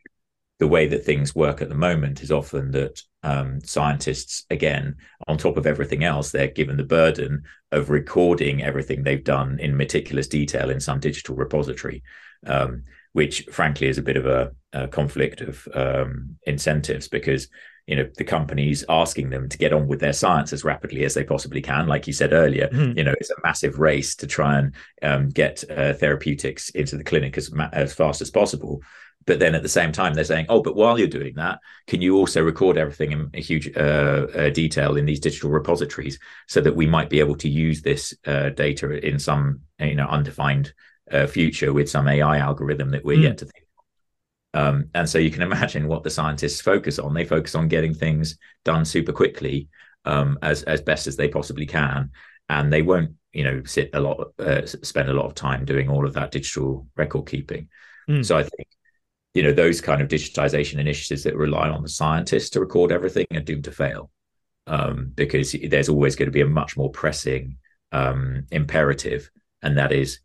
the 0.60 0.68
way 0.68 0.88
that 0.88 1.04
things 1.04 1.36
work 1.36 1.62
at 1.62 1.70
the 1.70 1.76
moment 1.76 2.22
is 2.22 2.32
often 2.32 2.72
that 2.72 3.02
um, 3.24 3.60
scientists, 3.62 4.46
again, 4.50 4.96
on 5.28 5.38
top 5.38 5.58
of 5.58 5.68
everything 5.68 6.04
else, 6.04 6.32
they're 6.32 6.48
given 6.48 6.78
the 6.78 6.84
burden 6.84 7.44
of 7.72 7.90
recording 7.90 8.64
everything 8.64 9.04
they've 9.04 9.24
done 9.24 9.60
in 9.60 9.76
meticulous 9.76 10.28
detail 10.28 10.70
in 10.70 10.80
some 10.80 11.00
digital 11.00 11.36
repository, 11.36 12.04
um, 12.46 12.84
which 13.12 13.42
frankly 13.52 13.88
is 13.88 13.98
a 13.98 14.04
bit 14.04 14.16
of 14.16 14.26
a, 14.26 14.52
a 14.72 14.88
conflict 14.88 15.42
of 15.42 15.68
um, 15.74 16.38
incentives 16.46 17.10
because 17.10 17.50
you 17.88 17.96
know 17.96 18.10
the 18.18 18.24
companies 18.24 18.84
asking 18.90 19.30
them 19.30 19.48
to 19.48 19.58
get 19.58 19.72
on 19.72 19.88
with 19.88 20.00
their 20.00 20.14
science 20.14 20.52
as 20.54 20.64
rapidly 20.64 21.04
as 21.04 21.14
they 21.14 21.24
possibly 21.24 21.62
can 21.62 21.86
like 21.86 22.08
you 22.08 22.14
said 22.14 22.34
earlier 22.34 22.68
mm-hmm. 22.68 22.98
you 22.98 23.04
know 23.04 23.14
it's 23.20 23.30
a 23.30 23.42
massive 23.44 23.78
race 23.78 24.16
to 24.16 24.26
try 24.26 24.58
and 24.58 24.74
um, 25.04 25.30
get 25.30 25.64
uh, 25.70 25.94
therapeutics 25.94 26.70
into 26.70 26.98
the 26.98 27.04
clinic 27.04 27.38
as, 27.38 27.52
as 27.74 27.94
fast 27.94 28.22
as 28.22 28.32
possible 28.32 28.82
but 29.26 29.40
then 29.40 29.56
at 29.56 29.64
the 29.64 29.70
same 29.70 29.92
time 29.92 30.14
they're 30.14 30.24
saying 30.24 30.46
oh 30.50 30.62
but 30.62 30.76
while 30.76 30.98
you're 30.98 31.08
doing 31.08 31.34
that 31.36 31.60
can 31.88 32.02
you 32.02 32.16
also 32.18 32.42
record 32.42 32.78
everything 32.78 33.12
in 33.12 33.30
a 33.34 33.42
huge 33.42 33.70
uh, 33.76 34.28
uh, 34.36 34.50
detail 34.50 34.98
in 34.98 35.06
these 35.06 35.20
digital 35.20 35.50
repositories 35.50 36.20
so 36.48 36.62
that 36.62 36.76
we 36.76 36.86
might 36.86 37.10
be 37.10 37.20
able 37.20 37.36
to 37.36 37.50
use 37.50 37.82
this 37.82 38.14
uh, 38.26 38.50
data 38.50 39.06
in 39.06 39.20
some 39.20 39.62
you 39.80 39.96
know 39.96 40.08
undefined 40.08 40.74
uh, 41.12 41.28
future 41.28 41.74
with 41.74 41.90
some 41.90 42.08
ai 42.08 42.38
algorithm 42.38 42.90
that 42.90 43.06
we're 43.06 43.18
mm. 43.18 43.24
yet 43.24 43.38
to 43.38 43.46
think 43.46 43.66
um, 44.54 44.86
and 44.94 45.10
so 45.10 45.18
you 45.18 45.32
can 45.32 45.42
imagine 45.42 45.88
what 45.88 46.04
the 46.04 46.10
scientists 46.10 46.62
focus 46.62 47.00
on 47.00 47.14
they 47.14 47.26
focus 47.26 47.56
on 47.56 47.68
getting 47.68 47.94
things 47.94 48.38
done 48.64 48.86
super 48.86 49.12
quickly 49.12 49.68
um, 50.06 50.38
as 50.42 50.64
as 50.64 50.82
best 50.82 51.08
as 51.08 51.16
they 51.16 51.28
possibly 51.28 51.66
can 51.66 52.12
and 52.50 52.72
they 52.72 52.82
won't 52.82 53.12
you 53.34 53.44
know 53.44 53.62
sit 53.66 53.90
a 53.94 54.00
lot 54.00 54.32
uh, 54.40 54.66
spend 54.66 55.10
a 55.10 55.14
lot 55.14 55.26
of 55.26 55.36
time 55.36 55.66
doing 55.66 55.90
all 55.90 56.06
of 56.06 56.14
that 56.14 56.32
digital 56.32 56.88
record 56.96 57.28
keeping 57.28 57.68
mm. 58.10 58.24
so 58.26 58.38
i 58.38 58.44
think 58.44 58.68
you 59.36 59.44
know 59.44 59.52
those 59.52 59.82
kind 59.82 60.02
of 60.02 60.08
digitization 60.08 60.80
initiatives 60.80 61.24
that 61.24 61.36
rely 61.36 61.70
on 61.70 61.84
the 61.84 61.90
scientists 61.90 62.50
to 62.52 62.60
record 62.60 62.92
everything 62.92 63.28
are 63.36 63.42
doomed 63.42 63.66
to 63.66 63.72
fail 63.72 64.10
um, 64.66 65.12
because 65.14 65.56
there's 65.70 65.90
always 65.90 66.16
going 66.16 66.28
to 66.28 66.32
be 66.32 66.42
a 66.42 66.48
much 66.48 66.76
more 66.76 66.90
pressing 66.90 67.58
um, 67.92 68.46
imperative 68.52 69.30
and 69.62 69.78
that 69.78 69.92
is 69.92 70.20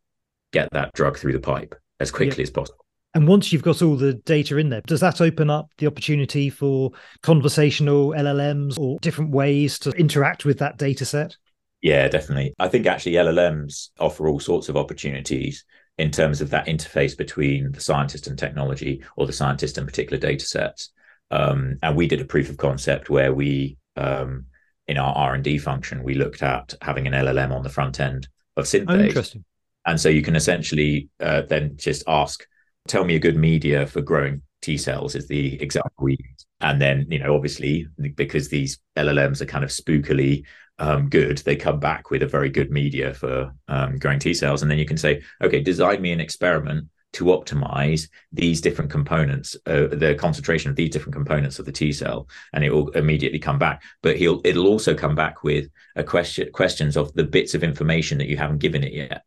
get 0.52 0.70
that 0.72 0.92
drug 0.94 1.18
through 1.18 1.32
the 1.32 1.40
pipe 1.40 1.74
as 1.98 2.10
quickly 2.10 2.42
as 2.42 2.50
possible 2.50 2.84
and 3.12 3.26
once 3.26 3.52
you've 3.52 3.62
got 3.62 3.82
all 3.82 3.96
the 3.96 4.14
data 4.14 4.56
in 4.56 4.68
there, 4.68 4.82
does 4.86 5.00
that 5.00 5.20
open 5.20 5.50
up 5.50 5.68
the 5.78 5.88
opportunity 5.88 6.48
for 6.48 6.92
conversational 7.24 8.10
LLMs 8.10 8.78
or 8.78 9.00
different 9.00 9.32
ways 9.32 9.80
to 9.80 9.90
interact 9.90 10.44
with 10.44 10.60
that 10.60 10.78
data 10.78 11.04
set? 11.04 11.36
Yeah, 11.82 12.06
definitely. 12.06 12.54
I 12.60 12.68
think 12.68 12.86
actually 12.86 13.14
LLMs 13.14 13.88
offer 13.98 14.28
all 14.28 14.38
sorts 14.38 14.68
of 14.68 14.76
opportunities 14.76 15.64
in 16.00 16.10
terms 16.10 16.40
of 16.40 16.48
that 16.48 16.66
interface 16.66 17.14
between 17.14 17.72
the 17.72 17.80
scientist 17.80 18.26
and 18.26 18.38
technology 18.38 19.04
or 19.16 19.26
the 19.26 19.34
scientist 19.34 19.76
and 19.76 19.86
particular 19.86 20.18
data 20.18 20.46
sets. 20.46 20.92
Um, 21.30 21.76
and 21.82 21.94
we 21.94 22.06
did 22.06 22.22
a 22.22 22.24
proof 22.24 22.48
of 22.48 22.56
concept 22.56 23.10
where 23.10 23.34
we, 23.34 23.76
um, 23.96 24.46
in 24.88 24.96
our 24.96 25.14
R&D 25.14 25.58
function, 25.58 26.02
we 26.02 26.14
looked 26.14 26.42
at 26.42 26.72
having 26.80 27.06
an 27.06 27.12
LLM 27.12 27.52
on 27.52 27.62
the 27.62 27.68
front 27.68 28.00
end 28.00 28.28
of 28.56 28.64
Synthace. 28.64 28.88
Oh, 28.88 28.98
interesting. 28.98 29.44
And 29.84 30.00
so 30.00 30.08
you 30.08 30.22
can 30.22 30.36
essentially 30.36 31.10
uh, 31.20 31.42
then 31.42 31.76
just 31.76 32.02
ask, 32.08 32.46
tell 32.88 33.04
me 33.04 33.16
a 33.16 33.20
good 33.20 33.36
media 33.36 33.86
for 33.86 34.00
growing 34.00 34.40
T 34.62 34.78
cells 34.78 35.14
is 35.14 35.28
the 35.28 35.60
example 35.60 35.92
we 35.98 36.12
use. 36.12 36.39
And 36.60 36.80
then, 36.80 37.06
you 37.08 37.18
know, 37.18 37.34
obviously, 37.34 37.86
because 38.14 38.48
these 38.48 38.78
LLMs 38.96 39.40
are 39.40 39.46
kind 39.46 39.64
of 39.64 39.70
spookily 39.70 40.44
um, 40.78 41.08
good, 41.08 41.38
they 41.38 41.56
come 41.56 41.80
back 41.80 42.10
with 42.10 42.22
a 42.22 42.26
very 42.26 42.50
good 42.50 42.70
media 42.70 43.14
for 43.14 43.52
um, 43.68 43.98
growing 43.98 44.18
T 44.18 44.34
cells. 44.34 44.62
And 44.62 44.70
then 44.70 44.78
you 44.78 44.86
can 44.86 44.96
say, 44.96 45.22
okay, 45.42 45.60
design 45.60 46.00
me 46.00 46.12
an 46.12 46.20
experiment 46.20 46.88
to 47.12 47.24
optimize 47.26 48.08
these 48.32 48.60
different 48.60 48.90
components, 48.90 49.56
uh, 49.66 49.88
the 49.88 50.14
concentration 50.18 50.70
of 50.70 50.76
these 50.76 50.90
different 50.90 51.14
components 51.14 51.58
of 51.58 51.66
the 51.66 51.72
T 51.72 51.92
cell, 51.92 52.28
and 52.52 52.62
it 52.64 52.70
will 52.70 52.88
immediately 52.90 53.38
come 53.38 53.58
back. 53.58 53.82
But 54.02 54.16
he'll 54.16 54.40
it'll 54.44 54.68
also 54.68 54.94
come 54.94 55.14
back 55.14 55.42
with 55.42 55.68
a 55.96 56.04
question 56.04 56.50
questions 56.52 56.96
of 56.96 57.12
the 57.14 57.24
bits 57.24 57.54
of 57.54 57.64
information 57.64 58.18
that 58.18 58.28
you 58.28 58.36
haven't 58.36 58.58
given 58.58 58.84
it 58.84 58.92
yet. 58.92 59.24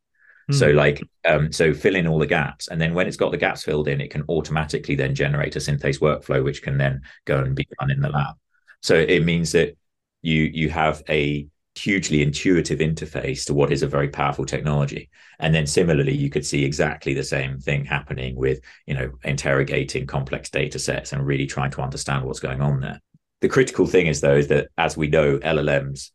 Mm. 0.51 0.59
So 0.59 0.67
like 0.71 1.01
um, 1.25 1.51
so 1.51 1.73
fill 1.73 1.95
in 1.95 2.07
all 2.07 2.19
the 2.19 2.27
gaps, 2.27 2.67
and 2.67 2.79
then 2.79 2.93
when 2.93 3.07
it's 3.07 3.17
got 3.17 3.31
the 3.31 3.37
gaps 3.37 3.63
filled 3.63 3.87
in, 3.87 4.01
it 4.01 4.11
can 4.11 4.23
automatically 4.29 4.95
then 4.95 5.15
generate 5.15 5.55
a 5.55 5.59
Synthace 5.59 5.99
workflow, 5.99 6.43
which 6.43 6.61
can 6.61 6.77
then 6.77 7.01
go 7.25 7.39
and 7.39 7.55
be 7.55 7.67
done 7.79 7.91
in 7.91 8.01
the 8.01 8.09
lab. 8.09 8.35
So 8.81 8.95
it 8.95 9.23
means 9.23 9.53
that 9.53 9.77
you 10.21 10.43
you 10.53 10.69
have 10.69 11.03
a 11.09 11.47
hugely 11.75 12.21
intuitive 12.21 12.79
interface 12.79 13.45
to 13.45 13.53
what 13.53 13.71
is 13.71 13.81
a 13.81 13.87
very 13.87 14.07
powerful 14.07 14.45
technology 14.45 15.09
and 15.39 15.55
then 15.55 15.65
similarly 15.65 16.15
you 16.15 16.29
could 16.29 16.45
see 16.45 16.63
exactly 16.63 17.15
the 17.15 17.23
same 17.23 17.59
thing 17.59 17.83
happening 17.83 18.35
with 18.35 18.59
you 18.85 18.93
know 18.93 19.11
interrogating 19.23 20.05
complex 20.05 20.51
data 20.51 20.77
sets 20.77 21.13
and 21.13 21.25
really 21.25 21.47
trying 21.47 21.71
to 21.71 21.81
understand 21.81 22.23
what's 22.23 22.39
going 22.39 22.61
on 22.61 22.79
there 22.79 23.01
the 23.41 23.49
critical 23.49 23.87
thing 23.87 24.05
is 24.05 24.21
though 24.21 24.35
is 24.35 24.49
that 24.49 24.67
as 24.77 24.95
we 24.95 25.07
know 25.07 25.39
llms 25.39 26.11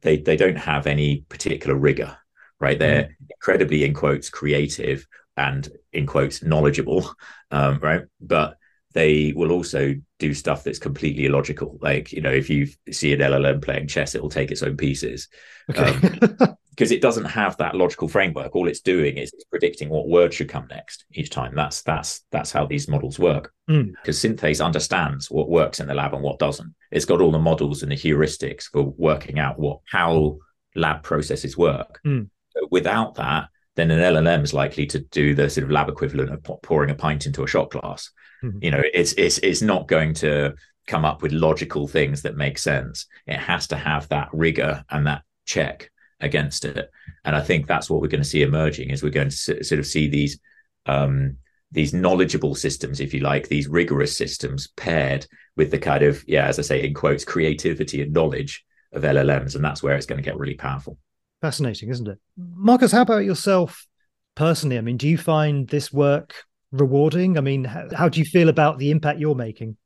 they 0.00 0.16
they 0.16 0.36
don't 0.36 0.56
have 0.56 0.86
any 0.86 1.26
particular 1.28 1.76
rigor 1.76 2.16
right 2.60 2.78
they're 2.78 3.04
mm. 3.04 3.14
incredibly 3.30 3.84
in 3.84 3.94
quotes 3.94 4.30
creative 4.30 5.06
and 5.36 5.68
in 5.92 6.06
quotes 6.06 6.42
knowledgeable 6.42 7.12
um, 7.50 7.78
right 7.80 8.02
but 8.20 8.56
they 8.92 9.32
will 9.36 9.52
also 9.52 9.94
do 10.18 10.34
stuff 10.34 10.64
that's 10.64 10.78
completely 10.78 11.26
illogical. 11.26 11.78
Like, 11.80 12.12
you 12.12 12.20
know, 12.20 12.30
if 12.32 12.50
you 12.50 12.66
see 12.90 13.12
an 13.12 13.20
LLM 13.20 13.62
playing 13.62 13.86
chess, 13.86 14.14
it 14.14 14.22
will 14.22 14.30
take 14.30 14.50
its 14.50 14.64
own 14.64 14.76
pieces. 14.76 15.28
Okay. 15.70 16.18
Um, 16.20 16.56
because 16.70 16.92
it 16.92 17.02
doesn't 17.02 17.26
have 17.26 17.58
that 17.58 17.74
logical 17.74 18.08
framework. 18.08 18.56
All 18.56 18.66
it's 18.66 18.80
doing 18.80 19.18
is 19.18 19.32
it's 19.34 19.44
predicting 19.44 19.90
what 19.90 20.08
word 20.08 20.32
should 20.32 20.48
come 20.48 20.66
next 20.70 21.04
each 21.12 21.28
time. 21.28 21.54
That's 21.54 21.82
that's 21.82 22.22
that's 22.32 22.52
how 22.52 22.64
these 22.64 22.88
models 22.88 23.18
work. 23.18 23.52
Mm. 23.68 23.92
Because 23.92 24.18
Synthace 24.18 24.64
understands 24.64 25.30
what 25.30 25.50
works 25.50 25.80
in 25.80 25.88
the 25.88 25.94
lab 25.94 26.14
and 26.14 26.22
what 26.22 26.38
doesn't. 26.38 26.74
It's 26.90 27.04
got 27.04 27.20
all 27.20 27.32
the 27.32 27.38
models 27.38 27.82
and 27.82 27.92
the 27.92 27.96
heuristics 27.96 28.64
for 28.64 28.82
working 28.82 29.38
out 29.38 29.58
what 29.58 29.80
how 29.90 30.38
lab 30.74 31.02
processes 31.02 31.54
work. 31.54 32.00
Mm. 32.06 32.30
Without 32.70 33.14
that, 33.16 33.48
then 33.76 33.90
an 33.90 34.00
LLM 34.00 34.42
is 34.42 34.52
likely 34.52 34.86
to 34.86 34.98
do 34.98 35.34
the 35.34 35.48
sort 35.48 35.64
of 35.64 35.70
lab 35.70 35.88
equivalent 35.88 36.30
of 36.30 36.62
pouring 36.62 36.90
a 36.90 36.94
pint 36.94 37.26
into 37.26 37.44
a 37.44 37.48
shot 37.48 37.70
glass. 37.70 38.10
Mm-hmm. 38.42 38.58
You 38.62 38.70
know, 38.72 38.82
it's 38.92 39.12
it's 39.12 39.38
it's 39.38 39.62
not 39.62 39.88
going 39.88 40.14
to 40.14 40.54
come 40.86 41.04
up 41.04 41.22
with 41.22 41.32
logical 41.32 41.86
things 41.86 42.22
that 42.22 42.36
make 42.36 42.58
sense. 42.58 43.06
It 43.26 43.38
has 43.38 43.68
to 43.68 43.76
have 43.76 44.08
that 44.08 44.28
rigor 44.32 44.84
and 44.90 45.06
that 45.06 45.22
check 45.44 45.90
against 46.20 46.64
it. 46.64 46.90
And 47.24 47.34
I 47.36 47.40
think 47.40 47.66
that's 47.66 47.88
what 47.88 48.00
we're 48.00 48.08
going 48.08 48.22
to 48.22 48.28
see 48.28 48.42
emerging 48.42 48.90
is 48.90 49.02
we're 49.02 49.10
going 49.10 49.30
to 49.30 49.64
sort 49.64 49.78
of 49.78 49.86
see 49.86 50.08
these 50.08 50.38
um, 50.86 51.36
these 51.72 51.94
knowledgeable 51.94 52.54
systems, 52.54 52.98
if 52.98 53.14
you 53.14 53.20
like, 53.20 53.48
these 53.48 53.68
rigorous 53.68 54.16
systems 54.16 54.68
paired 54.76 55.26
with 55.56 55.70
the 55.70 55.78
kind 55.78 56.02
of 56.02 56.24
yeah, 56.26 56.46
as 56.46 56.58
I 56.58 56.62
say 56.62 56.84
in 56.84 56.94
quotes, 56.94 57.24
creativity 57.24 58.02
and 58.02 58.12
knowledge 58.12 58.64
of 58.92 59.02
LLMs, 59.02 59.54
and 59.54 59.64
that's 59.64 59.82
where 59.82 59.94
it's 59.94 60.06
going 60.06 60.20
to 60.20 60.28
get 60.28 60.38
really 60.38 60.54
powerful. 60.54 60.98
Fascinating, 61.40 61.88
isn't 61.88 62.08
it? 62.08 62.18
Markus, 62.36 62.92
how 62.92 63.02
about 63.02 63.24
yourself 63.24 63.86
personally? 64.34 64.78
I 64.78 64.82
mean, 64.82 64.96
do 64.96 65.08
you 65.08 65.16
find 65.16 65.68
this 65.68 65.92
work 65.92 66.34
rewarding? 66.70 67.38
I 67.38 67.40
mean, 67.40 67.64
how, 67.64 67.88
how 67.94 68.08
do 68.08 68.20
you 68.20 68.26
feel 68.26 68.48
about 68.48 68.78
the 68.78 68.90
impact 68.90 69.18
you're 69.18 69.34
making? 69.34 69.76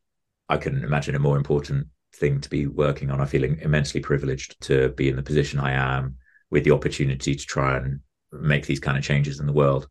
I 0.49 0.57
couldn't 0.57 0.85
imagine 0.85 1.15
a 1.15 1.21
more 1.21 1.37
important 1.37 1.87
thing 2.17 2.41
to 2.41 2.51
be 2.51 2.67
working 2.67 3.11
on. 3.11 3.21
I 3.21 3.27
feel 3.27 3.45
immensely 3.45 4.01
privileged 4.01 4.61
to 4.63 4.91
be 4.91 5.09
in 5.09 5.17
the 5.17 5.23
position 5.23 5.59
I 5.59 5.73
am 5.73 6.17
with 6.51 6.65
the 6.65 6.73
opportunity 6.73 7.35
to 7.35 7.47
try 7.47 7.77
and 7.77 8.01
make 8.33 8.67
these 8.67 8.81
kind 8.81 8.99
of 8.99 9.05
changes 9.05 9.41
in 9.41 9.47
the 9.47 9.53
world. 9.53 9.89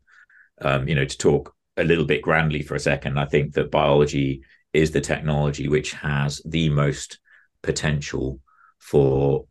Um, 0.60 0.86
you 0.86 0.94
know, 0.94 1.04
to 1.04 1.18
talk 1.18 1.54
a 1.76 1.84
little 1.84 2.04
bit 2.04 2.22
grandly 2.22 2.62
for 2.62 2.74
a 2.74 2.80
second, 2.80 3.18
I 3.18 3.24
think 3.24 3.54
that 3.54 3.70
biology 3.70 4.42
is 4.72 4.90
the 4.90 5.00
technology 5.00 5.68
which 5.68 5.92
has 5.92 6.40
the 6.44 6.68
most 6.68 7.18
potential 7.62 8.40
for 8.78 9.46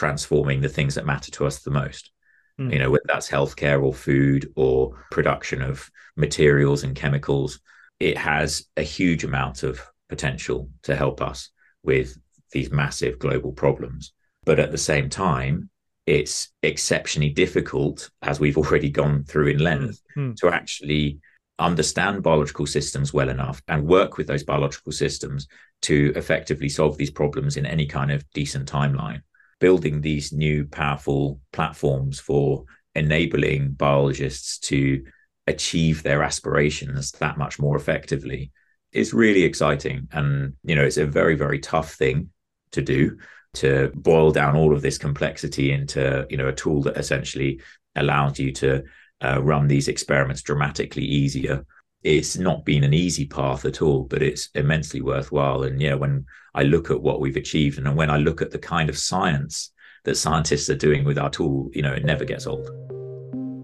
transforming 0.00 0.62
the 0.62 0.68
things 0.76 0.94
that 0.94 1.04
matter 1.04 1.30
to 1.30 1.44
us 1.44 1.58
the 1.58 1.70
most. 1.70 2.10
Mm. 2.58 2.72
You 2.72 2.78
know, 2.78 2.90
whether 2.90 3.04
that's 3.06 3.30
healthcare 3.30 3.82
or 3.82 3.92
food 3.92 4.50
or 4.56 4.96
production 5.10 5.60
of 5.60 5.90
materials 6.16 6.84
and 6.84 6.96
chemicals, 6.96 7.60
it 7.98 8.16
has 8.16 8.64
a 8.78 8.82
huge 8.82 9.24
amount 9.24 9.62
of 9.62 9.78
potential 10.08 10.70
to 10.84 10.96
help 10.96 11.20
us 11.20 11.50
with 11.82 12.16
these 12.50 12.70
massive 12.70 13.18
global 13.18 13.52
problems. 13.52 14.14
But 14.46 14.58
at 14.58 14.72
the 14.72 14.78
same 14.78 15.10
time, 15.10 15.68
it's 16.06 16.48
exceptionally 16.62 17.28
difficult, 17.28 18.08
as 18.22 18.40
we've 18.40 18.56
already 18.62 18.88
gone 18.88 19.24
through 19.24 19.48
in 19.48 19.58
length, 19.58 20.00
mm. 20.16 20.34
to 20.36 20.48
actually 20.48 21.20
understand 21.58 22.22
biological 22.22 22.66
systems 22.66 23.12
well 23.12 23.28
enough 23.28 23.60
and 23.68 23.86
work 23.86 24.16
with 24.16 24.26
those 24.28 24.44
biological 24.44 24.92
systems 24.92 25.46
to 25.82 26.10
effectively 26.16 26.70
solve 26.70 26.96
these 26.96 27.10
problems 27.10 27.58
in 27.58 27.66
any 27.66 27.84
kind 27.84 28.10
of 28.10 28.24
decent 28.32 28.66
timeline 28.66 29.20
building 29.60 30.00
these 30.00 30.32
new 30.32 30.64
powerful 30.66 31.40
platforms 31.52 32.18
for 32.18 32.64
enabling 32.94 33.72
biologists 33.72 34.58
to 34.58 35.04
achieve 35.46 36.02
their 36.02 36.22
aspirations 36.22 37.12
that 37.12 37.38
much 37.38 37.58
more 37.58 37.76
effectively 37.76 38.50
is 38.92 39.14
really 39.14 39.44
exciting. 39.44 40.08
And 40.12 40.54
you 40.64 40.74
know 40.74 40.84
it's 40.84 40.96
a 40.96 41.06
very 41.06 41.36
very 41.36 41.58
tough 41.58 41.94
thing 41.94 42.30
to 42.72 42.82
do 42.82 43.18
to 43.52 43.90
boil 43.94 44.30
down 44.30 44.56
all 44.56 44.72
of 44.72 44.82
this 44.82 44.98
complexity 44.98 45.72
into 45.72 46.26
you 46.30 46.36
know 46.36 46.48
a 46.48 46.54
tool 46.54 46.82
that 46.82 46.96
essentially 46.96 47.60
allows 47.96 48.38
you 48.38 48.52
to 48.52 48.82
uh, 49.22 49.42
run 49.42 49.68
these 49.68 49.88
experiments 49.88 50.42
dramatically 50.42 51.04
easier 51.04 51.64
it's 52.02 52.38
not 52.38 52.64
been 52.64 52.84
an 52.84 52.94
easy 52.94 53.26
path 53.26 53.64
at 53.64 53.82
all, 53.82 54.04
but 54.04 54.22
it's 54.22 54.48
immensely 54.54 55.00
worthwhile. 55.00 55.62
And 55.62 55.80
yeah, 55.80 55.94
when 55.94 56.24
I 56.54 56.62
look 56.62 56.90
at 56.90 57.02
what 57.02 57.20
we've 57.20 57.36
achieved 57.36 57.78
and 57.78 57.96
when 57.96 58.10
I 58.10 58.16
look 58.16 58.40
at 58.40 58.50
the 58.50 58.58
kind 58.58 58.88
of 58.88 58.98
science 58.98 59.72
that 60.04 60.16
scientists 60.16 60.70
are 60.70 60.76
doing 60.76 61.04
with 61.04 61.18
our 61.18 61.30
tool, 61.30 61.68
you 61.72 61.82
know, 61.82 61.92
it 61.92 62.04
never 62.04 62.24
gets 62.24 62.46
old. 62.46 62.68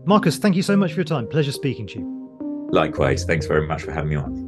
Markus, 0.07 0.37
thank 0.37 0.55
you 0.55 0.63
so 0.63 0.77
much 0.77 0.93
for 0.93 0.99
your 0.99 1.05
time. 1.05 1.27
Pleasure 1.27 1.53
speaking 1.53 1.87
to 1.89 1.99
you. 1.99 2.69
Likewise. 2.71 3.25
Thanks 3.25 3.47
very 3.47 3.67
much 3.67 3.83
for 3.83 3.93
having 3.93 4.11
me 4.11 4.17
on. 4.17 4.47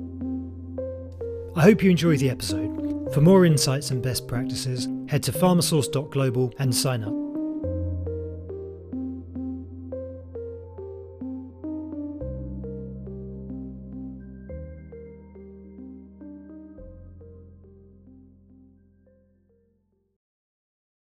I 1.57 1.62
hope 1.62 1.83
you 1.83 1.90
enjoyed 1.90 2.18
the 2.18 2.31
episode. 2.31 3.12
For 3.12 3.20
more 3.20 3.44
insights 3.44 3.90
and 3.90 4.03
best 4.03 4.29
practices, 4.29 4.87
head 5.09 5.22
to 5.24 5.33
pharmasource.global 5.33 6.53
and 6.59 6.74
sign 6.74 7.03
up. 7.03 7.28